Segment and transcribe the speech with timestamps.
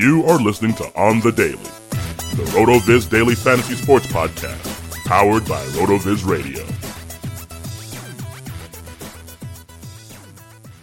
[0.00, 5.62] You are listening to On the Daily, the RotoViz Daily Fantasy Sports Podcast, powered by
[5.76, 6.64] RotoViz Radio.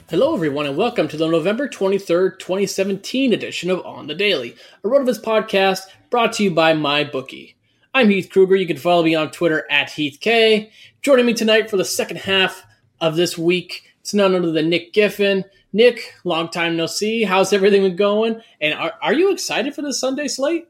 [0.07, 4.87] Hello, everyone, and welcome to the November 23rd, 2017 edition of On the Daily, a
[4.87, 7.55] RotoViz podcast brought to you by MyBookie.
[7.95, 8.55] I'm Heath Kruger.
[8.55, 10.69] You can follow me on Twitter at HeathK.
[11.01, 12.63] Joining me tonight for the second half
[13.01, 15.43] of this week, it's none other than Nick Giffen.
[15.73, 17.23] Nick, long time no see.
[17.23, 18.41] How's everything been going?
[18.61, 20.67] And are, are you excited for the Sunday slate?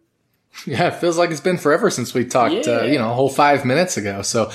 [0.66, 2.80] Yeah, it feels like it's been forever since we talked, yeah.
[2.80, 4.22] uh, you know, a whole five minutes ago.
[4.24, 4.52] So,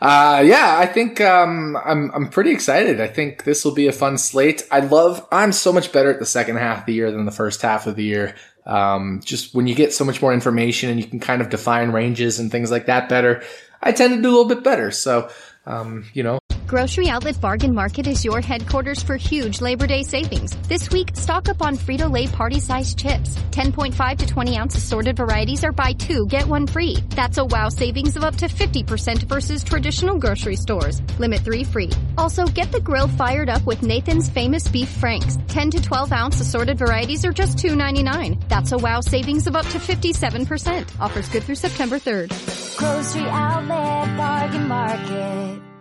[0.00, 3.00] uh, yeah, I think um, I'm I'm pretty excited.
[3.00, 4.66] I think this will be a fun slate.
[4.70, 5.26] I love.
[5.32, 7.86] I'm so much better at the second half of the year than the first half
[7.86, 8.36] of the year.
[8.66, 11.90] Um, just when you get so much more information and you can kind of define
[11.90, 13.42] ranges and things like that better,
[13.82, 14.92] I tend to do a little bit better.
[14.92, 15.28] So,
[15.66, 16.38] um, you know,
[16.72, 20.56] Grocery Outlet Bargain Market is your headquarters for huge Labor Day savings.
[20.68, 23.36] This week, stock up on Frito-Lay party-sized chips.
[23.50, 26.96] 10.5 to 20 ounce assorted varieties are buy two, get one free.
[27.10, 31.02] That's a wow savings of up to 50% versus traditional grocery stores.
[31.18, 31.90] Limit three free.
[32.16, 35.36] Also, get the grill fired up with Nathan's Famous Beef Franks.
[35.48, 38.48] 10 to 12 ounce assorted varieties are just $2.99.
[38.48, 40.98] That's a wow savings of up to 57%.
[40.98, 42.30] Offers good through September 3rd.
[42.78, 45.71] Grocery Outlet Bargain Market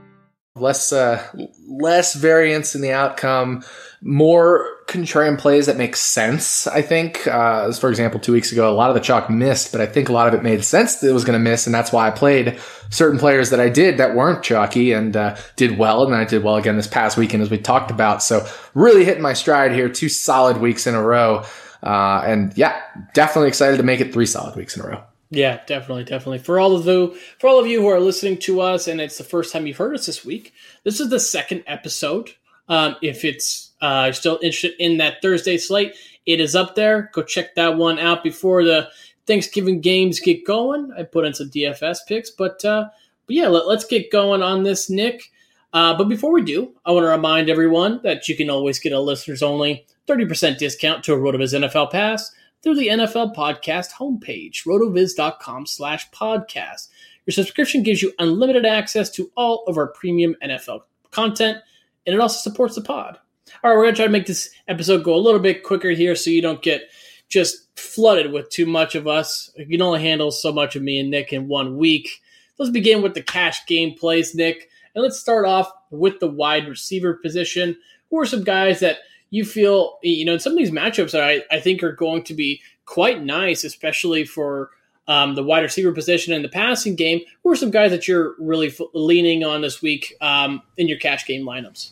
[0.55, 1.25] less uh,
[1.67, 3.63] less variance in the outcome,
[4.01, 6.67] more contrarian plays that make sense.
[6.67, 9.79] I think, uh, for example, two weeks ago, a lot of the chalk missed, but
[9.79, 11.73] I think a lot of it made sense that it was going to miss, and
[11.73, 12.59] that's why I played
[12.89, 16.43] certain players that I did that weren't chalky and uh, did well, and I did
[16.43, 18.21] well again this past weekend as we talked about.
[18.21, 21.45] So really hitting my stride here, two solid weeks in a row,
[21.81, 22.81] uh, and yeah,
[23.13, 25.03] definitely excited to make it three solid weeks in a row.
[25.31, 26.39] Yeah, definitely, definitely.
[26.39, 29.17] For all of you, for all of you who are listening to us, and it's
[29.17, 30.53] the first time you've heard us this week,
[30.83, 32.31] this is the second episode.
[32.67, 37.09] Um, if it's uh, still interested in that Thursday slate, it is up there.
[37.13, 38.89] Go check that one out before the
[39.25, 40.91] Thanksgiving games get going.
[40.97, 42.89] I put in some DFS picks, but uh,
[43.25, 45.31] but yeah, let, us get going on this, Nick.
[45.71, 48.91] Uh, but before we do, I want to remind everyone that you can always get
[48.91, 54.65] a listeners only 30% discount to a RotoViz NFL Pass through the NFL Podcast homepage,
[54.65, 56.89] rotoviz.com slash podcast.
[57.25, 61.57] Your subscription gives you unlimited access to all of our premium NFL content,
[62.05, 63.17] and it also supports the pod.
[63.63, 65.89] All right, we're going to try to make this episode go a little bit quicker
[65.89, 66.89] here so you don't get
[67.29, 69.51] just flooded with too much of us.
[69.57, 72.21] You can only handle so much of me and Nick in one week.
[72.57, 74.69] Let's begin with the cash game plays, Nick.
[74.93, 77.77] And let's start off with the wide receiver position.
[78.09, 78.99] Who are some guys that–
[79.31, 82.35] you feel you know some of these matchups are, I, I think are going to
[82.35, 84.69] be quite nice, especially for
[85.07, 87.21] um, the wide receiver position and the passing game.
[87.43, 90.99] Who are some guys that you're really f- leaning on this week um, in your
[90.99, 91.91] cash game lineups?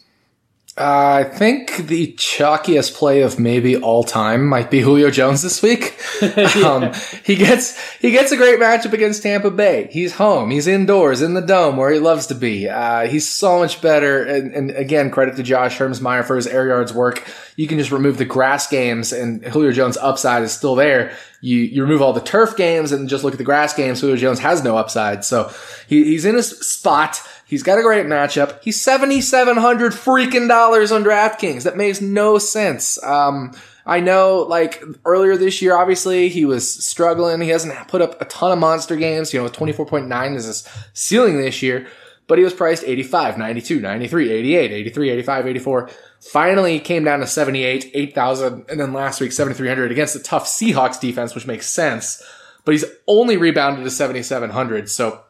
[0.80, 5.62] Uh, I think the chalkiest play of maybe all time might be Julio Jones this
[5.62, 6.00] week.
[6.64, 6.94] um,
[7.26, 9.90] he gets he gets a great matchup against Tampa Bay.
[9.92, 10.52] He's home.
[10.52, 12.70] He's indoors in the dome where he loves to be.
[12.70, 14.24] Uh, he's so much better.
[14.24, 17.28] And, and, again, credit to Josh Hermsmeyer for his air yards work.
[17.58, 21.12] You can just remove the grass games, and Julio Jones' upside is still there.
[21.42, 24.00] You you remove all the turf games and just look at the grass games.
[24.00, 25.52] Julio Jones has no upside, so
[25.88, 28.60] he, he's in a spot He's got a great matchup.
[28.62, 31.64] He's seventy seven hundred freaking dollars on DraftKings.
[31.64, 33.04] That makes no sense.
[33.04, 33.54] Um,
[33.88, 37.42] I know, like earlier this year, obviously he was struggling.
[37.42, 39.34] He hasn't put up a ton of monster games.
[39.34, 41.88] You know, twenty four point nine is his ceiling this year,
[42.28, 45.90] but he was priced 85, 92, 93, 88, 83, 85, 84.
[46.20, 51.00] Finally came down to 78, 8,000, and then last week 7,300 against the tough Seahawks
[51.00, 52.22] defense, which makes sense.
[52.64, 54.88] But he's only rebounded to 7,700.
[54.92, 55.24] So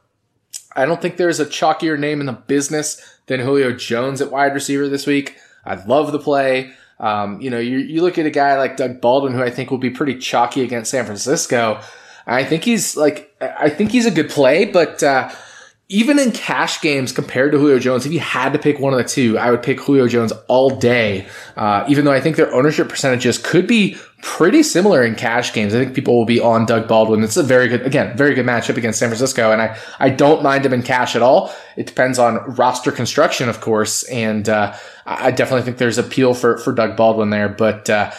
[0.75, 4.53] I don't think there's a chalkier name in the business than Julio Jones at wide
[4.53, 5.37] receiver this week.
[5.65, 6.71] I love the play.
[6.99, 9.71] Um, you know, you, you look at a guy like Doug Baldwin, who I think
[9.71, 11.81] will be pretty chalky against San Francisco.
[12.27, 15.29] I think he's like, I think he's a good play, but, uh,
[15.91, 18.99] even in cash games compared to Julio Jones, if you had to pick one of
[18.99, 21.27] the two, I would pick Julio Jones all day.
[21.57, 25.73] Uh, even though I think their ownership percentages could be pretty similar in cash games.
[25.73, 27.23] I think people will be on Doug Baldwin.
[27.23, 29.51] It's a very good, again, very good matchup against San Francisco.
[29.51, 31.51] And I, I don't mind him in cash at all.
[31.75, 34.03] It depends on roster construction, of course.
[34.03, 34.75] And, uh,
[35.07, 37.49] I definitely think there's appeal for, for Doug Baldwin there.
[37.49, 38.11] But, uh,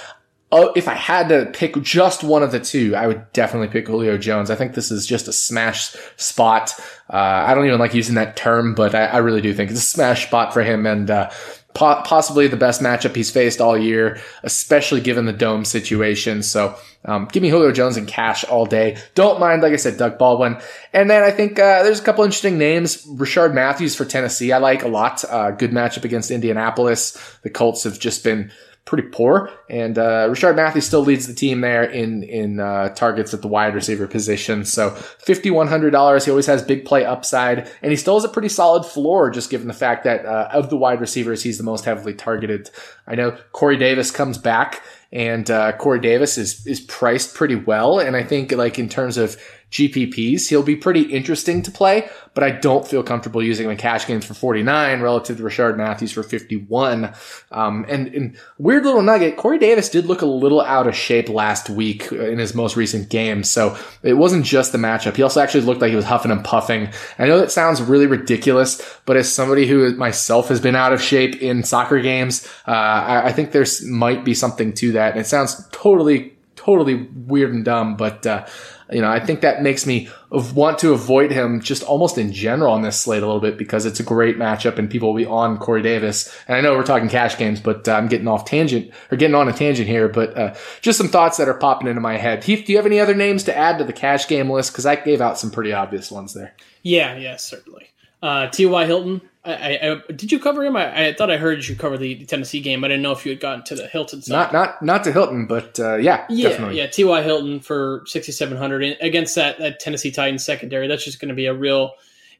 [0.52, 3.87] Oh, if I had to pick just one of the two, I would definitely pick
[3.87, 4.50] Julio Jones.
[4.50, 6.75] I think this is just a smash spot.
[7.08, 9.81] Uh, I don't even like using that term, but I, I, really do think it's
[9.81, 11.31] a smash spot for him and, uh,
[11.75, 16.43] po- possibly the best matchup he's faced all year, especially given the dome situation.
[16.43, 18.99] So, um, give me Julio Jones and cash all day.
[19.14, 20.58] Don't mind, like I said, Doug Baldwin.
[20.93, 23.06] And then I think, uh, there's a couple interesting names.
[23.06, 24.52] Rishard Matthews for Tennessee.
[24.52, 25.25] I like a lot.
[25.25, 27.17] Uh, good matchup against Indianapolis.
[27.43, 28.50] The Colts have just been,
[28.90, 29.48] pretty poor.
[29.70, 33.48] And uh, Rishard Matthews still leads the team there in in uh, targets at the
[33.48, 34.64] wide receiver position.
[34.64, 36.25] So fifty one hundred dollars.
[36.25, 39.48] He always has big play upside, and he still has a pretty solid floor, just
[39.48, 42.69] given the fact that uh, of the wide receivers, he's the most heavily targeted.
[43.06, 44.82] I know Corey Davis comes back,
[45.12, 49.16] and uh, Corey Davis is is priced pretty well, and I think like in terms
[49.16, 49.40] of
[49.70, 50.49] GPPs.
[50.49, 54.05] He'll be pretty interesting to play, but I don't feel comfortable using him in cash
[54.05, 57.14] games for 49 relative to Rishard Matthews for 51.
[57.52, 61.28] Um, and, and weird little nugget, Corey Davis did look a little out of shape
[61.28, 63.44] last week in his most recent game.
[63.44, 65.14] So it wasn't just the matchup.
[65.14, 66.88] He also actually looked like he was huffing and puffing.
[67.19, 71.00] I know that sounds really ridiculous, but as somebody who myself has been out of
[71.00, 75.12] shape in soccer games, uh, I, I think there's might be something to that.
[75.12, 78.46] And it sounds totally, totally weird and dumb, but, uh,
[78.92, 82.72] you know, I think that makes me want to avoid him just almost in general
[82.72, 85.26] on this slate a little bit because it's a great matchup and people will be
[85.26, 86.34] on Corey Davis.
[86.48, 89.34] And I know we're talking cash games, but uh, I'm getting off tangent or getting
[89.34, 92.44] on a tangent here, but uh, just some thoughts that are popping into my head.
[92.44, 94.72] Heath, do you have any other names to add to the cash game list?
[94.72, 96.54] Because I gave out some pretty obvious ones there.
[96.82, 97.90] Yeah, yeah, certainly.
[98.22, 98.87] Uh, T.Y.
[98.87, 100.76] Hilton, I, I, did you cover him?
[100.76, 102.84] I, I, thought I heard you cover the Tennessee game.
[102.84, 104.34] I didn't know if you had gotten to the Hilton side.
[104.34, 106.76] Not not not to Hilton, but uh, yeah, yeah, definitely.
[106.76, 106.88] yeah.
[106.88, 107.22] T.Y.
[107.22, 110.88] Hilton for sixty seven hundred against that that Tennessee Titans secondary.
[110.88, 111.94] That's just going to be a real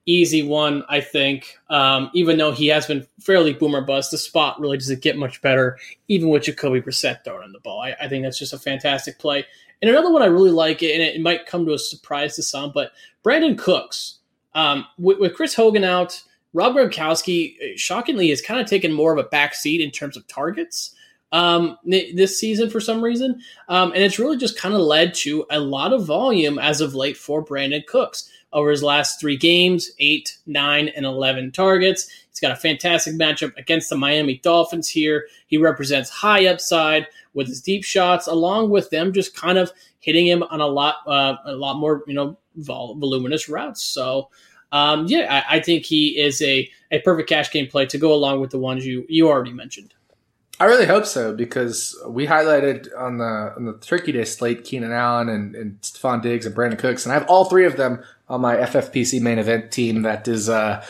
[0.05, 1.57] easy one, I think.
[1.71, 5.41] Um, even though he has been fairly boomer bust, the spot really doesn't get much
[5.41, 7.81] better, even with Jacoby Brissett throwing the ball.
[7.81, 9.47] I, I think that's just a fantastic play.
[9.81, 12.43] And another one I really like, and it, it might come to a surprise to
[12.43, 12.93] some, but
[13.25, 14.19] Brandin Cooks
[14.55, 19.13] um, with, with Chris Hogan out Rob Gronkowski, uh, shockingly, has kind of taken more
[19.13, 20.95] of a back seat in terms of targets
[21.33, 23.41] um, this season for some reason.
[23.69, 26.95] Um, and it's really just kind of led to a lot of volume as of
[26.95, 32.09] late for Brandin Cooks over his last three games eight, nine, and 11 targets.
[32.29, 35.27] He's got a fantastic matchup against the Miami Dolphins here.
[35.47, 39.71] He represents high upside with his deep shots, along with them just kind of
[40.01, 43.83] hitting him on a lot, uh, a lot more, you know, vol- voluminous routes.
[43.83, 44.31] So,
[44.73, 48.13] um, yeah, I, I, think he is a, a perfect cash game play to go
[48.13, 49.95] along with the ones you, you already mentioned.
[50.61, 54.93] I really hope so because we highlighted on the on the Turkey Day slate Keenan
[54.93, 58.05] Allen and, and Stefon Diggs and Brandin Cooks, and I have all three of them
[58.29, 60.85] on my FFPC main event team that is uh,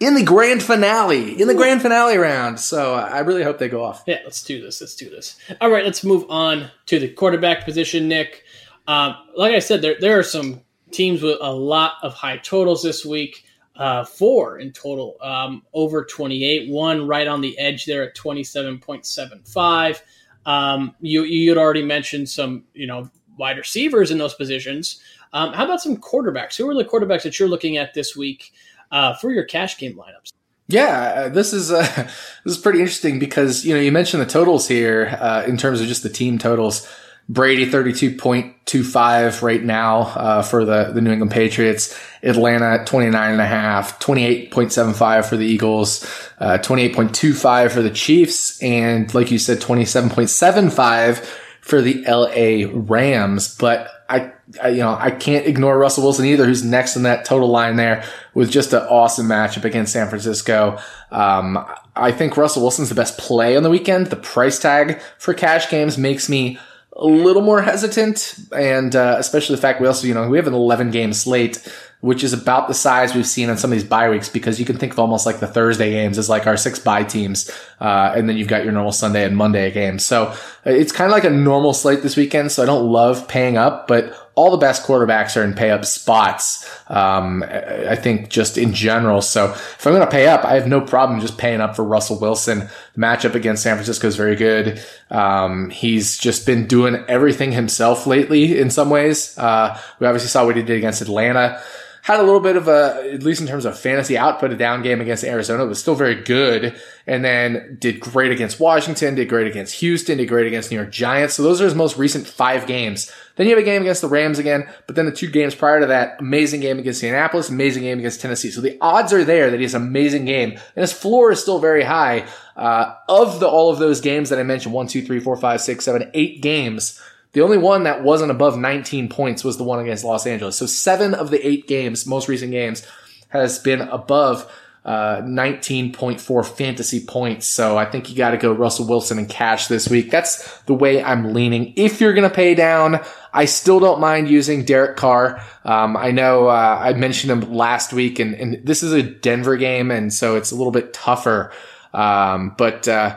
[0.00, 2.58] in the grand finale, in the grand finale round.
[2.58, 4.02] So I really hope they go off.
[4.08, 4.80] Yeah, let's do this.
[4.80, 5.38] Let's do this.
[5.60, 8.42] All right, let's move on to the quarterback position, Nick.
[8.88, 10.62] Um, like I said, there there are some
[10.92, 13.44] teams with a lot of high totals this week.
[13.74, 16.70] Uh, four in total, um, over 28.
[16.70, 20.02] One right on the edge there at 27.75.
[20.44, 25.00] Um, you you had already mentioned some you know wide receivers in those positions.
[25.32, 26.56] Um, how about some quarterbacks?
[26.56, 28.52] Who are the quarterbacks that you're looking at this week
[28.90, 30.32] uh, for your cash game lineups?
[30.68, 31.82] Yeah, uh, this is uh,
[32.44, 35.80] this is pretty interesting because you know you mentioned the totals here uh, in terms
[35.80, 36.86] of just the team totals.
[37.28, 41.98] Brady 32.25 right now uh, for the, the New England Patriots.
[42.22, 46.04] Atlanta 29 and 28.75 for the Eagles,
[46.38, 51.24] uh, 28.25 for the Chiefs, and like you said, 27.75
[51.62, 53.56] for the LA Rams.
[53.56, 57.24] But I, I, you know, I can't ignore Russell Wilson either, who's next in that
[57.24, 60.78] total line there with just an awesome matchup against San Francisco.
[61.10, 61.64] Um,
[61.96, 64.08] I think Russell Wilson's the best play on the weekend.
[64.08, 66.58] The price tag for cash games makes me
[66.94, 70.46] a little more hesitant, and uh, especially the fact we also, you know, we have
[70.46, 71.66] an 11 game slate,
[72.00, 74.66] which is about the size we've seen on some of these bye weeks because you
[74.66, 78.12] can think of almost like the Thursday games as like our six bye teams, uh,
[78.14, 80.04] and then you've got your normal Sunday and Monday games.
[80.04, 82.52] So uh, it's kind of like a normal slate this weekend.
[82.52, 85.84] So I don't love paying up, but all the best quarterbacks are in pay up
[85.84, 86.68] spots.
[86.88, 89.20] Um, I think just in general.
[89.20, 91.84] So if I'm going to pay up, I have no problem just paying up for
[91.84, 92.60] Russell Wilson.
[92.94, 94.82] The matchup against San Francisco is very good.
[95.10, 99.36] Um, he's just been doing everything himself lately in some ways.
[99.36, 101.62] Uh, we obviously saw what he did against Atlanta
[102.02, 104.82] had a little bit of a, at least in terms of fantasy output, a down
[104.82, 106.74] game against Arizona, but still very good.
[107.06, 110.90] And then did great against Washington, did great against Houston, did great against New York
[110.90, 111.34] Giants.
[111.34, 113.10] So those are his most recent five games.
[113.36, 115.80] Then you have a game against the Rams again, but then the two games prior
[115.80, 118.50] to that, amazing game against Indianapolis, amazing game against Tennessee.
[118.50, 121.40] So the odds are there that he has an amazing game, and his floor is
[121.40, 122.26] still very high.
[122.56, 125.60] Uh, of the all of those games that I mentioned, one, two, three, four, five,
[125.60, 127.00] six, seven, eight games.
[127.32, 130.58] The only one that wasn't above 19 points was the one against Los Angeles.
[130.58, 132.86] So seven of the eight games, most recent games,
[133.28, 134.52] has been above
[134.84, 137.46] uh, 19.4 fantasy points.
[137.46, 140.10] So I think you got to go Russell Wilson and cash this week.
[140.10, 141.72] That's the way I'm leaning.
[141.76, 143.00] If you're going to pay down,
[143.32, 145.40] I still don't mind using Derek Carr.
[145.64, 149.56] Um, I know uh, I mentioned him last week, and, and, this is a Denver
[149.56, 151.52] game, and so it's a little bit tougher.
[151.94, 153.16] Um, but uh,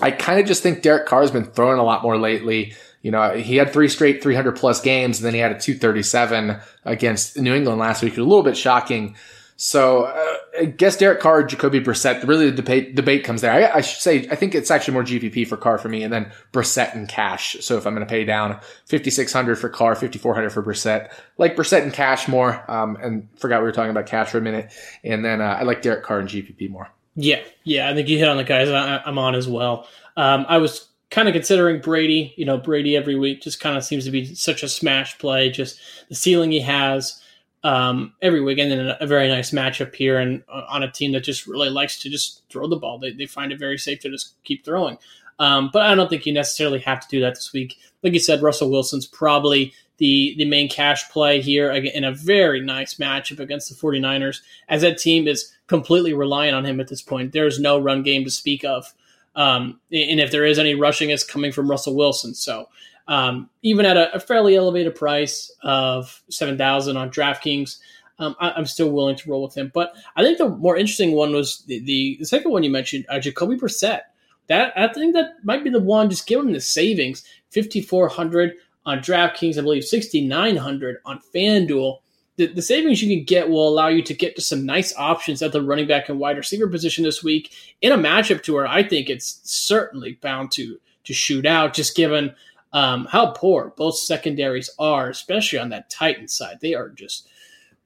[0.00, 2.74] I kind of just think Derek Carr has been throwing a lot more lately.
[3.00, 6.58] You know, he had three straight 300 plus games, and then he had a 237
[6.84, 8.16] against New England last week.
[8.16, 9.16] A little bit shocking.
[9.56, 12.26] So uh, I guess Derek Carr, Jacoby Brissett.
[12.26, 13.52] Really, the debate debate comes there.
[13.52, 16.12] I, I, should say I think it's actually more GPP for Carr for me, and
[16.12, 17.56] then Brissett and cash.
[17.60, 21.82] So if I'm going to pay down 5600 for Carr, 5400 for Brissett, like Brissett
[21.82, 22.68] and cash more.
[22.68, 24.72] Um, and forgot we were talking about cash for a minute,
[25.04, 26.90] and then uh, I like Derek Carr and GPP more.
[27.14, 29.86] Yeah, yeah, I think you hit on the guys I'm on as well.
[30.16, 33.84] Um, I was kind of considering Brady, you know, Brady every week just kind of
[33.84, 35.48] seems to be such a smash play.
[35.48, 37.22] Just the ceiling he has
[37.64, 41.24] um, every weekend then a very nice matchup here, and uh, on a team that
[41.24, 42.98] just really likes to just throw the ball.
[42.98, 44.98] They, they find it very safe to just keep throwing.
[45.38, 47.76] Um, but I don't think you necessarily have to do that this week.
[48.02, 52.60] Like you said, Russell Wilson's probably the the main cash play here in a very
[52.60, 57.02] nice matchup against the 49ers, as that team is completely reliant on him at this
[57.02, 57.32] point.
[57.32, 58.92] There's no run game to speak of.
[59.36, 62.34] Um, and if there is any rushing, it's coming from Russell Wilson.
[62.34, 62.68] So
[63.06, 67.78] um, even at a, a, fairly elevated price of seven thousand on DraftKings,
[68.18, 69.70] um, I, am still willing to roll with him.
[69.74, 73.04] But I think the more interesting one was the, the, the second one you mentioned,
[73.08, 74.00] uh, Jacoby Brissett.
[74.46, 76.10] That I think that might be the one.
[76.10, 78.54] Just give him the savings, fifty four hundred
[78.86, 81.98] on DraftKings, I believe sixty nine hundred on FanDuel
[82.36, 85.42] the, the savings you can get will allow you to get to some nice options
[85.42, 88.66] at the running back and wide receiver position this week in a matchup to where
[88.66, 92.34] I think it's certainly bound to to shoot out, just given
[92.74, 96.58] um, how poor both secondaries are, especially on that Titan side.
[96.60, 97.28] They are just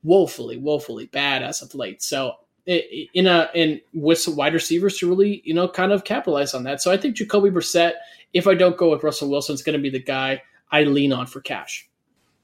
[0.03, 2.03] woefully, woefully bad as of late.
[2.03, 6.55] So in a in with some wide receivers to really you know kind of capitalize
[6.55, 6.83] on that.
[6.83, 7.93] So I think Jacoby Brissett,
[8.33, 11.13] if I don't go with Russell Wilson, is going to be the guy I lean
[11.13, 11.89] on for cash.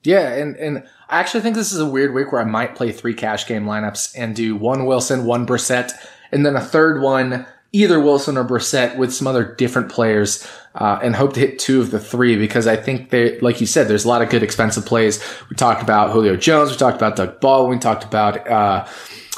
[0.02, 2.92] Yeah, and and I actually think this is a weird week where I might play
[2.92, 5.92] three cash game lineups and do one Wilson, one Brissett,
[6.30, 10.98] and then a third one, either Wilson or Brissett with some other different players, uh,
[11.02, 13.88] and hope to hit two of the three because I think they, like you said,
[13.88, 15.22] there's a lot of good expensive plays.
[15.50, 18.48] We talked about Julio Jones, we talked about Doug Baldwin, we talked about.
[18.48, 18.86] Uh,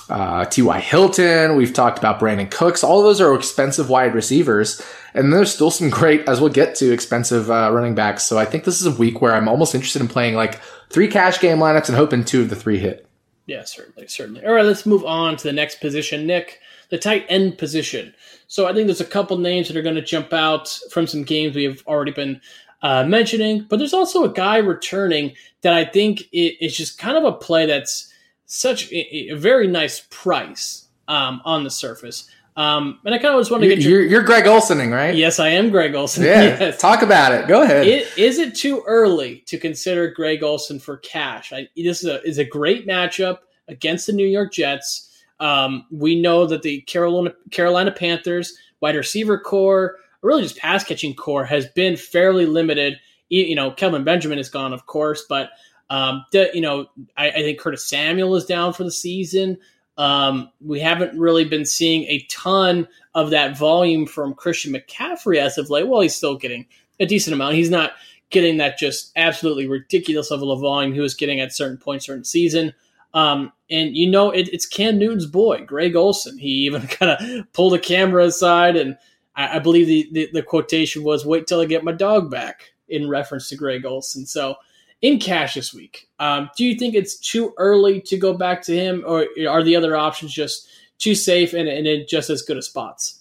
[0.08, 0.78] uh, T.Y.
[0.78, 1.56] Hilton.
[1.56, 2.84] We've talked about Brandin Cooks.
[2.84, 4.80] All of those are expensive wide receivers.
[5.14, 8.22] And there's still some great, as we'll get to, expensive uh, running backs.
[8.22, 11.08] So I think this is a week where I'm almost interested in playing like three
[11.08, 13.04] cash game lineups and hoping two of the three hit.
[13.46, 14.44] Yeah, certainly, certainly.
[14.44, 18.14] All right, let's move on to the next position, Nick, the tight end position.
[18.48, 21.24] So I think there's a couple names that are going to jump out from some
[21.24, 22.40] games we have already been
[22.82, 27.24] uh, mentioning, but there's also a guy returning that I think is just kind of
[27.24, 28.12] a play that's
[28.46, 32.30] such a, a very nice price um, on the surface.
[32.56, 35.14] Um, and I kind of just want to get your, you're, you're Greg Olsoning, right?
[35.14, 36.24] Yes, I am Greg Olsen.
[36.24, 36.80] Yeah, yes.
[36.80, 37.46] talk about it.
[37.48, 37.86] Go ahead.
[37.86, 41.52] It, is it too early to consider Greg Olsen for cash?
[41.52, 45.05] I, this is a, is a great matchup against the New York Jets.
[45.40, 50.84] Um, we know that the Carolina Carolina Panthers wide receiver core, or really just pass
[50.84, 52.98] catching core, has been fairly limited.
[53.28, 55.50] You know, Kelvin Benjamin is gone, of course, but
[55.90, 59.56] um, the, you know, I, I, think Curtis Samuel is down for the season.
[59.96, 65.58] Um, we haven't really been seeing a ton of that volume from Christian McCaffrey as
[65.58, 65.86] of late.
[65.86, 66.66] Well, he's still getting
[66.98, 67.54] a decent amount.
[67.54, 67.92] He's not
[68.30, 72.24] getting that just absolutely ridiculous level of volume he was getting at certain points the
[72.24, 72.74] season.
[73.14, 76.38] Um, and you know, it, it's Cam Newton's boy, Greg Olsen.
[76.38, 78.96] He even kind of pulled a camera aside, and
[79.34, 82.72] I, I believe the, the, the quotation was, "Wait till I get my dog back,"
[82.88, 84.26] in reference to Greg Olsen.
[84.26, 84.56] So
[85.02, 86.08] in cash this week.
[86.18, 89.76] Um, do you think it's too early to go back to him, or are the
[89.76, 93.15] other options just too safe and, and in just as good as spots?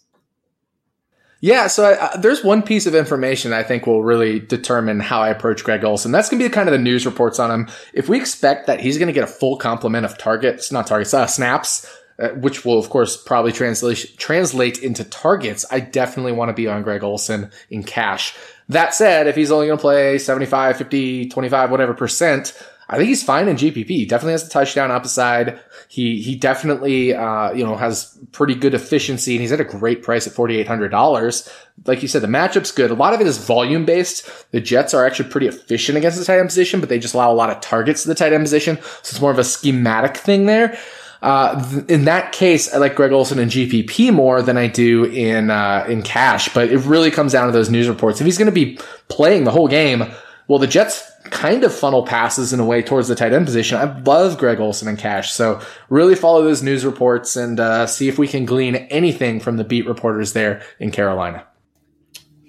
[1.45, 5.21] Yeah, so I, uh, there's one piece of information I think will really determine how
[5.21, 6.11] I approach Greg Olsen.
[6.11, 7.67] That's going to be kind of the news reports on him.
[7.93, 11.13] If we expect that he's going to get a full complement of targets, not targets,
[11.13, 11.85] uh, snaps,
[12.17, 16.67] uh, which will of course probably translate translate into targets, I definitely want to be
[16.67, 18.35] on Greg Olsen in cash.
[18.69, 23.09] That said, if he's only going to play 75, 50, 25, whatever percent, I think
[23.09, 23.87] he's fine in GPP.
[23.87, 25.59] He definitely has the touchdown upside.
[25.87, 30.03] He he definitely uh, you know has pretty good efficiency, and he's at a great
[30.03, 31.49] price at forty eight hundred dollars.
[31.85, 32.91] Like you said, the matchup's good.
[32.91, 34.51] A lot of it is volume based.
[34.51, 37.31] The Jets are actually pretty efficient against the tight end position, but they just allow
[37.31, 40.17] a lot of targets to the tight end position, so it's more of a schematic
[40.17, 40.77] thing there.
[41.21, 45.05] Uh, th- in that case, I like Greg Olsen in GPP more than I do
[45.05, 46.53] in uh, in cash.
[46.53, 48.21] But it really comes down to those news reports.
[48.21, 48.77] If he's going to be
[49.07, 50.05] playing the whole game,
[50.47, 53.77] well, the Jets kind of funnel passes in a way towards the tight end position.
[53.77, 55.33] I love Greg Olsen and Cash.
[55.33, 59.57] So really follow those news reports and uh, see if we can glean anything from
[59.57, 61.45] the beat reporters there in Carolina.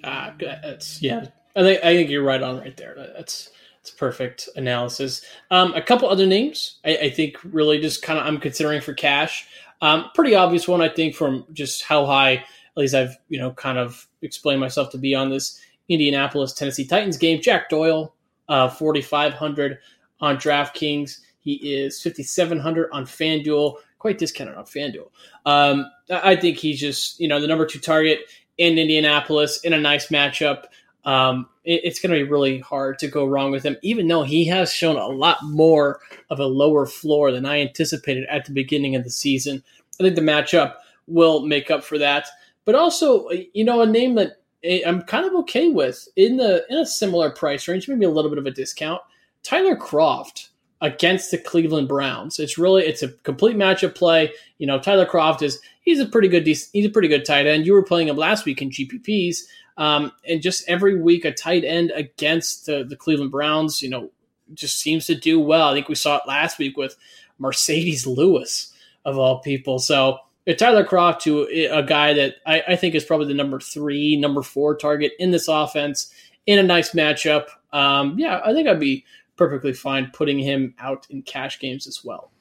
[0.03, 1.25] Uh, that's yeah.
[1.55, 2.95] I think I think you're right on right there.
[3.15, 3.49] That's
[3.81, 5.23] that's perfect analysis.
[5.51, 8.93] Um, a couple other names I, I think really just kind of I'm considering for
[8.93, 9.47] cash.
[9.81, 12.43] Um, pretty obvious one I think from just how high at
[12.75, 17.17] least I've you know kind of explained myself to be on this Indianapolis Tennessee Titans
[17.17, 17.41] game.
[17.41, 18.13] Jack Doyle
[18.49, 19.79] uh, 4,500
[20.19, 21.19] on DraftKings.
[21.39, 25.09] He is 5,700 on FanDuel, quite discounted on FanDuel.
[25.45, 28.19] Um, I think he's just, you know, the number two target
[28.57, 30.65] in Indianapolis in a nice matchup.
[31.05, 34.23] Um, it, it's going to be really hard to go wrong with him, even though
[34.23, 35.99] he has shown a lot more
[36.29, 39.63] of a lower floor than I anticipated at the beginning of the season.
[39.99, 40.75] I think the matchup
[41.07, 42.27] will make up for that.
[42.65, 46.79] But also, you know, a name that I'm kind of okay with in the in
[46.79, 49.01] a similar price range, maybe a little bit of a discount.
[49.43, 50.49] Tyler Kroft
[50.81, 52.39] against the Cleveland Browns.
[52.39, 54.31] It's really it's a complete matchup play.
[54.57, 57.65] You know, Tyler Kroft is he's a pretty good he's a pretty good tight end.
[57.65, 59.39] You were playing him last week in GPPs,
[59.77, 63.81] um, and just every week a tight end against the, the Cleveland Browns.
[63.81, 64.11] You know,
[64.53, 65.69] just seems to do well.
[65.69, 66.95] I think we saw it last week with
[67.39, 68.73] Marcedes Lewis
[69.05, 69.79] of all people.
[69.79, 70.19] So
[70.53, 74.41] Tyler Kroft to a guy that I, I, think is probably the number three, number
[74.41, 76.11] four target in this offense
[76.45, 77.47] in a nice matchup.
[77.73, 82.03] Um, yeah, I think I'd be perfectly fine putting him out in cash games as
[82.03, 82.31] well.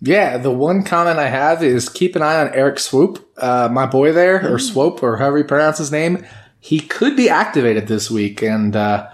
[0.00, 3.86] Yeah, the one comment I have is keep an eye on Erik Swoope, uh, my
[3.86, 4.72] boy there, or mm.
[4.72, 6.26] Swoope, or however you pronounce his name.
[6.60, 9.08] He could be activated this week, and uh,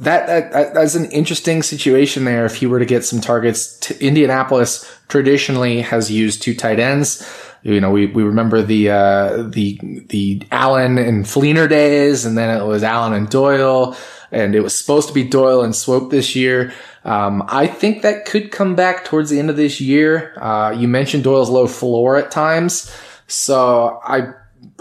[0.00, 2.46] that, that, that's an interesting situation there.
[2.46, 7.26] If he were to get some targets, Indianapolis traditionally has used two tight ends.
[7.62, 12.60] You know, we, we remember the, uh, the, the Allen and Fleener days, and then
[12.60, 13.96] it was Allen and Doyle,
[14.32, 16.72] and it was supposed to be Doyle and Swoope this year.
[17.04, 20.34] Um, I think that could come back towards the end of this year.
[20.40, 22.92] Uh, you mentioned Doyle's low floor at times.
[23.26, 24.34] So I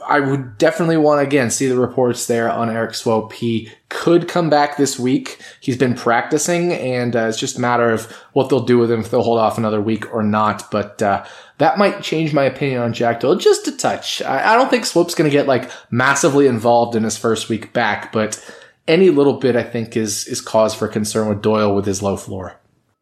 [0.07, 3.33] I would definitely want to again see the reports there on Erik Swoope.
[3.33, 5.41] He could come back this week.
[5.59, 9.01] He's been practicing, and uh, it's just a matter of what they'll do with him
[9.01, 10.71] if they'll hold off another week or not.
[10.71, 11.25] But uh,
[11.59, 14.21] that might change my opinion on Jack Doyle just a touch.
[14.21, 17.73] I, I don't think Swoope's going to get like massively involved in his first week
[17.73, 18.43] back, but
[18.87, 22.17] any little bit I think is is cause for concern with Doyle with his low
[22.17, 22.57] floor.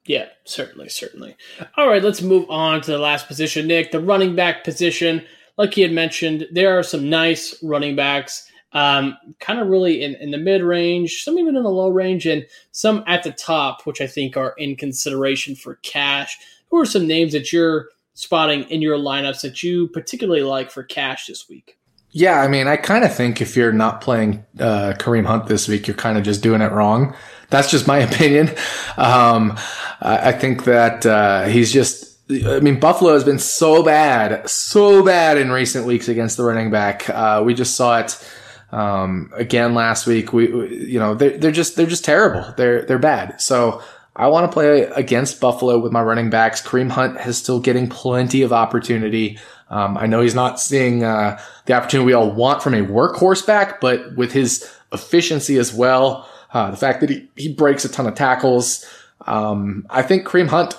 [0.06, 1.36] Yeah, certainly, certainly.
[1.78, 5.24] All right, let's move on to the last position, Nick, the running back position
[5.60, 10.16] like he had mentioned, there are some nice running backs, um, kind of really in,
[10.16, 13.86] in the mid range, some even in the low range, and some at the top,
[13.86, 16.40] which I think are in consideration for cash.
[16.70, 20.82] Who are some names that you're spotting in your lineups that you particularly like for
[20.82, 21.78] cash this week?
[22.12, 25.68] Yeah, I mean, I kind of think if you're not playing uh, Kareem Hunt this
[25.68, 27.16] week, you're kind of just doing it wrong.
[27.50, 28.48] That's just my opinion.
[28.96, 29.58] Um,
[30.00, 35.04] I, I, think that uh, he's just I mean, Buffalo has been so bad, so
[35.04, 37.10] bad in recent weeks against the running back.
[37.10, 38.24] Uh, we just saw it
[38.72, 40.32] um, again last week.
[40.32, 42.54] We, we, you know, they're, they're just they're just terrible.
[42.56, 43.42] They're they're bad.
[43.42, 43.82] So
[44.16, 46.62] I want to play against Buffalo with my running backs.
[46.62, 49.40] Kareem Hunt is still getting plenty of opportunity.
[49.70, 53.46] Um, I know he's not seeing uh, the opportunity we all want from a workhorse
[53.46, 57.90] back, but with his efficiency as well, uh, the fact that he, he breaks a
[57.90, 58.86] ton of tackles,
[59.26, 60.76] um, I think Kareem Hunt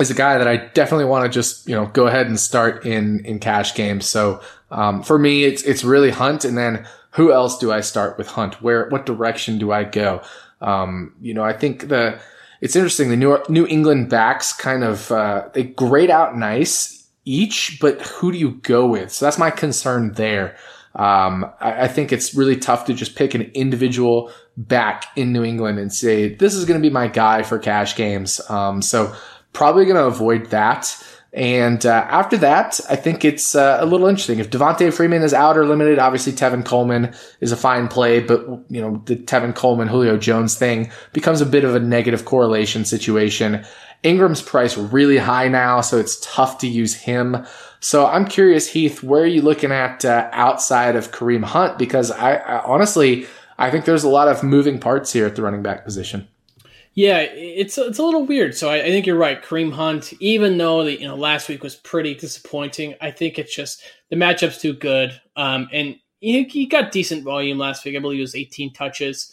[0.00, 2.86] is a guy that I definitely want to just you know go ahead and start
[2.86, 4.06] in in cash games.
[4.06, 8.18] So um, for me, it's it's really Hunt, and then who else do I start
[8.18, 8.62] with Hunt?
[8.62, 10.22] Where what direction do I go?
[10.60, 12.20] Um, you know, I think the
[12.60, 13.08] it's interesting.
[13.08, 18.32] The New New England backs kind of uh, they grade out nice each, but who
[18.32, 19.12] do you go with?
[19.12, 20.56] So that's my concern there.
[20.94, 25.44] Um, I, I, think it's really tough to just pick an individual back in New
[25.44, 28.40] England and say this is going to be my guy for cash games.
[28.50, 29.14] Um, so
[29.52, 30.96] Probably going to avoid that.
[31.32, 34.40] And uh, after that, I think it's uh, a little interesting.
[34.40, 38.40] If Devonta Freeman is out or limited, obviously Tevin Coleman is a fine play, but
[38.68, 42.84] you know the Tevin Coleman Julio Jones thing becomes a bit of a negative correlation
[42.84, 43.64] situation.
[44.02, 47.46] Ingram's price really high now, so it's tough to use him.
[47.78, 51.78] So I'm curious, Heath, where are you looking at uh, outside of Kareem Hunt?
[51.78, 55.42] Because I, I honestly, I think there's a lot of moving parts here at the
[55.42, 56.26] running back position.
[56.94, 58.56] Yeah, it's it's a little weird.
[58.56, 59.42] So I, I, think you're right.
[59.42, 63.54] Kareem Hunt, even though the you know last week was pretty disappointing, I think it's
[63.54, 65.20] just the matchup's too good.
[65.36, 67.96] Um, and he, he got decent volume last week.
[67.96, 69.32] I believe it was 18 touches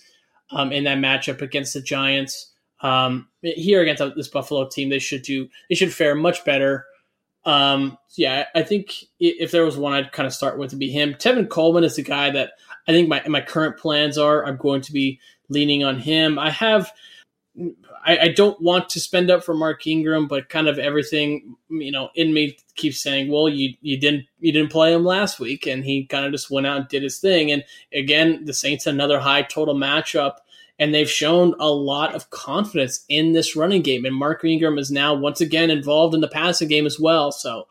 [0.52, 2.54] um, in that matchup against the Giants.
[2.82, 6.86] Um, here against this Buffalo team, they should do they should fare much better.
[7.43, 10.91] Um, yeah, I think if there was one I'd kind of start with to be
[10.91, 11.15] him.
[11.15, 12.52] Tevin Coleman is the guy that
[12.88, 14.46] I think my my current plans are.
[14.46, 16.38] I'm going to be leaning on him.
[16.38, 16.91] I have
[18.06, 21.91] I, I, don't want to spend up for Mark Ingram, but kind of everything you
[21.91, 25.65] know in me keeps saying, "Well, you you didn't you didn't play him last week,"
[25.65, 27.52] and he kind of just went out and did his thing.
[27.52, 30.36] And again, the Saints another high total matchup,
[30.78, 34.06] and they've shown a lot of confidence in this running game.
[34.06, 37.32] And Mark Ingram is now once again involved in the passing game as well.
[37.32, 37.67] So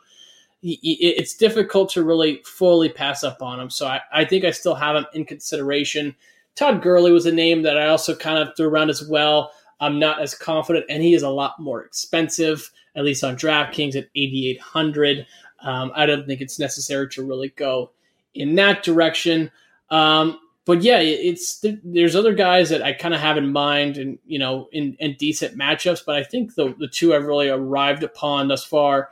[0.63, 3.71] it's difficult to really fully pass up on him.
[3.71, 6.17] So I, I think I still have him in consideration.
[6.57, 9.53] Todd Gurley was a name that I also kind of threw around as well.
[9.81, 13.97] I'm not as confident, and he is a lot more expensive, at least on DraftKings
[13.97, 15.27] at 8,800.
[15.63, 17.91] Um, I don't think it's necessary to really go
[18.35, 19.51] in that direction.
[19.91, 24.19] Um, but yeah, it's there's other guys that I kind of have in mind, and
[24.27, 26.05] you know, in, in decent matchups.
[26.05, 29.11] But I think the the two I've really arrived upon thus far,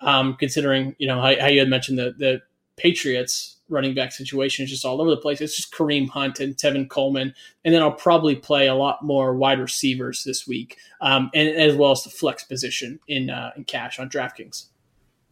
[0.00, 2.42] um, considering you know how, how you had mentioned the the
[2.76, 5.40] Patriots running back situation is just all over the place.
[5.40, 9.34] It's just Kareem Hunt and Tevin Coleman, and then I'll probably play a lot more
[9.34, 13.64] wide receivers this week, um, and as well as the flex position in uh, in
[13.64, 14.66] cash on DraftKings.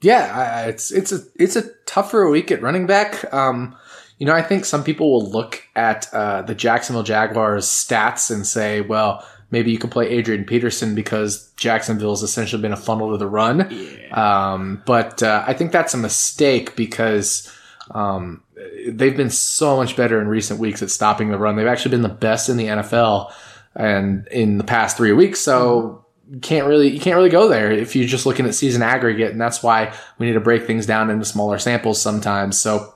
[0.02, 3.32] Yeah, it's it's a it's a tougher week at running back.
[3.32, 3.76] Um,
[4.18, 8.46] you know, I think some people will look at uh, the Jacksonville Jaguars stats and
[8.46, 13.10] say, well, maybe you can play Adrian Peterson because Jacksonville has essentially been a funnel
[13.12, 13.68] to the run.
[13.70, 14.52] Yeah.
[14.52, 17.50] Um, but uh, I think that's a mistake because
[17.90, 18.42] um,
[18.88, 21.56] they've been so much better in recent weeks at stopping the run.
[21.56, 23.32] They've actually been the best in the NFL
[23.74, 25.40] and in the past three weeks.
[25.40, 26.04] So
[26.42, 29.40] can't really you can't really go there if you're just looking at season aggregate, and
[29.40, 32.58] that's why we need to break things down into smaller samples sometimes.
[32.58, 32.94] So.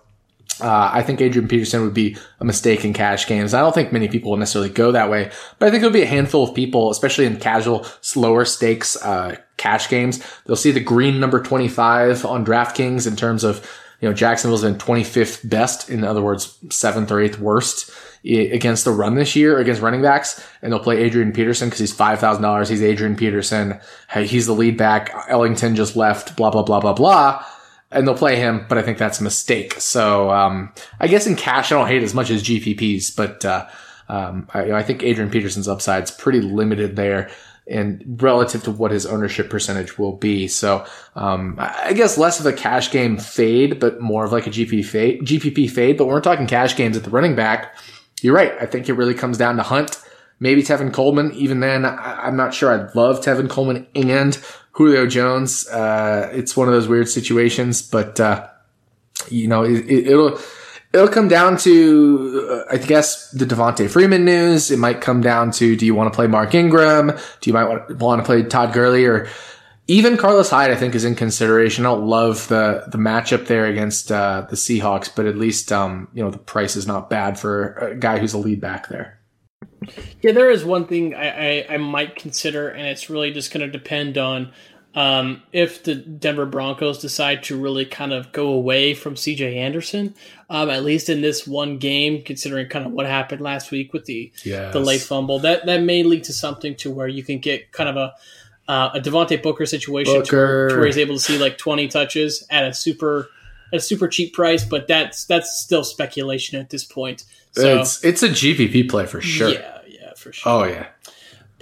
[0.60, 3.54] Uh, I think Adrian Peterson would be a mistake in cash games.
[3.54, 6.02] I don't think many people will necessarily go that way, but I think there'll be
[6.02, 10.24] a handful of people, especially in casual, slower stakes uh, cash games.
[10.46, 13.68] They'll see the green number 25 on DraftKings in terms of
[14.04, 17.90] you know, Jacksonville's been 25th best, in other words, seventh or eighth worst
[18.22, 20.44] against the run this year against running backs.
[20.60, 22.68] And they'll play Adrian Peterson because he's $5,000.
[22.68, 23.80] He's Adrian Peterson.
[24.14, 25.10] He's the lead back.
[25.28, 27.46] Ellington just left, blah, blah, blah, blah, blah.
[27.90, 29.80] And they'll play him, but I think that's a mistake.
[29.80, 33.66] So, um, I guess in cash, I don't hate as much as GPPs, but, uh,
[34.10, 37.30] um, I, I think Adrian Peterson's upside's pretty limited there
[37.66, 40.48] and relative to what his ownership percentage will be.
[40.48, 44.50] So, um, I guess less of a cash game fade, but more of like a
[44.50, 45.96] GP fade, GPP fade.
[45.96, 47.74] But we're talking cash games at the running back,
[48.24, 48.52] you're right.
[48.60, 50.00] I think it really comes down to Hunt,
[50.40, 51.32] maybe Tevin Coleman.
[51.34, 54.38] Even then, I, am not sure I'd love Tevin Coleman and
[54.72, 55.68] Julio Jones.
[55.68, 58.48] Uh, it's one of those weird situations, but, uh,
[59.28, 60.38] you know, it, it, it'll,
[60.94, 64.70] it'll come down to, uh, I guess, the Devonta Freeman news.
[64.70, 67.08] It might come down to, do you want to play Mark Ingram?
[67.08, 67.64] Do you might
[67.98, 69.26] want, to play Todd Gurley or
[69.88, 70.70] even Carlos Hyde?
[70.70, 71.84] I think is in consideration.
[71.84, 76.08] I don't love the the matchup there against uh, the Seahawks, but at least um,
[76.14, 79.18] you know the price is not bad for a guy who's a lead back there.
[80.22, 83.60] Yeah, there is one thing I, I, I might consider, and it's really just going
[83.60, 84.52] to depend on
[84.94, 90.14] um, if the Denver Broncos decide to really kind of go away from CJ Anderson,
[90.48, 94.04] um, at least in this one game, considering kind of what happened last week with
[94.04, 94.72] the yes.
[94.72, 97.88] the late fumble, that that may lead to something to where you can get kind
[97.88, 98.14] of a
[98.70, 100.26] uh, a Devontae Booker situation Booker.
[100.28, 103.28] To, where, to, where, he's able to see like twenty touches at a super
[103.72, 107.24] at a super cheap price, but that's that's still speculation at this point.
[107.50, 109.48] So, it's it's a GPP play for sure.
[109.48, 110.52] Yeah, yeah, for sure.
[110.52, 110.86] Oh yeah.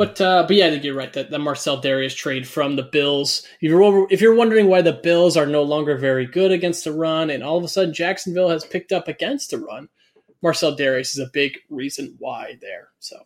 [0.02, 2.82] But uh, but yeah, I think you're right that the Marcell Dareus trade from the
[2.82, 3.46] Bills.
[3.60, 6.90] If you're if you're wondering why the Bills are no longer very good against the
[6.90, 9.88] run, and all of a sudden Jacksonville has picked up against the run,
[10.42, 12.88] Marcell Dareus is a big reason why there.
[12.98, 13.16] So,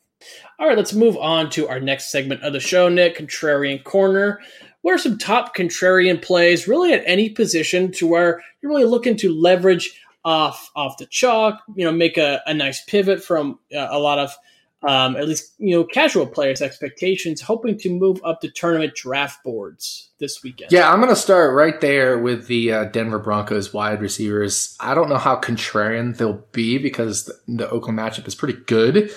[0.58, 2.90] all right, let's move on to our next segment of the show.
[2.90, 4.40] Nick Contrarian Corner.
[4.82, 9.16] What are some top contrarian plays, really at any position, to where you're really looking
[9.16, 11.62] to leverage off off the chalk?
[11.74, 14.36] You know, make a, a nice pivot from uh, a lot of
[14.86, 19.42] um, at least you know casual players' expectations, hoping to move up the tournament draft
[19.42, 20.70] boards this weekend.
[20.70, 24.76] Yeah, I'm going to start right there with the uh, Denver Broncos wide receivers.
[24.78, 29.10] I don't know how contrarian they'll be because the, the Oakland matchup is pretty good.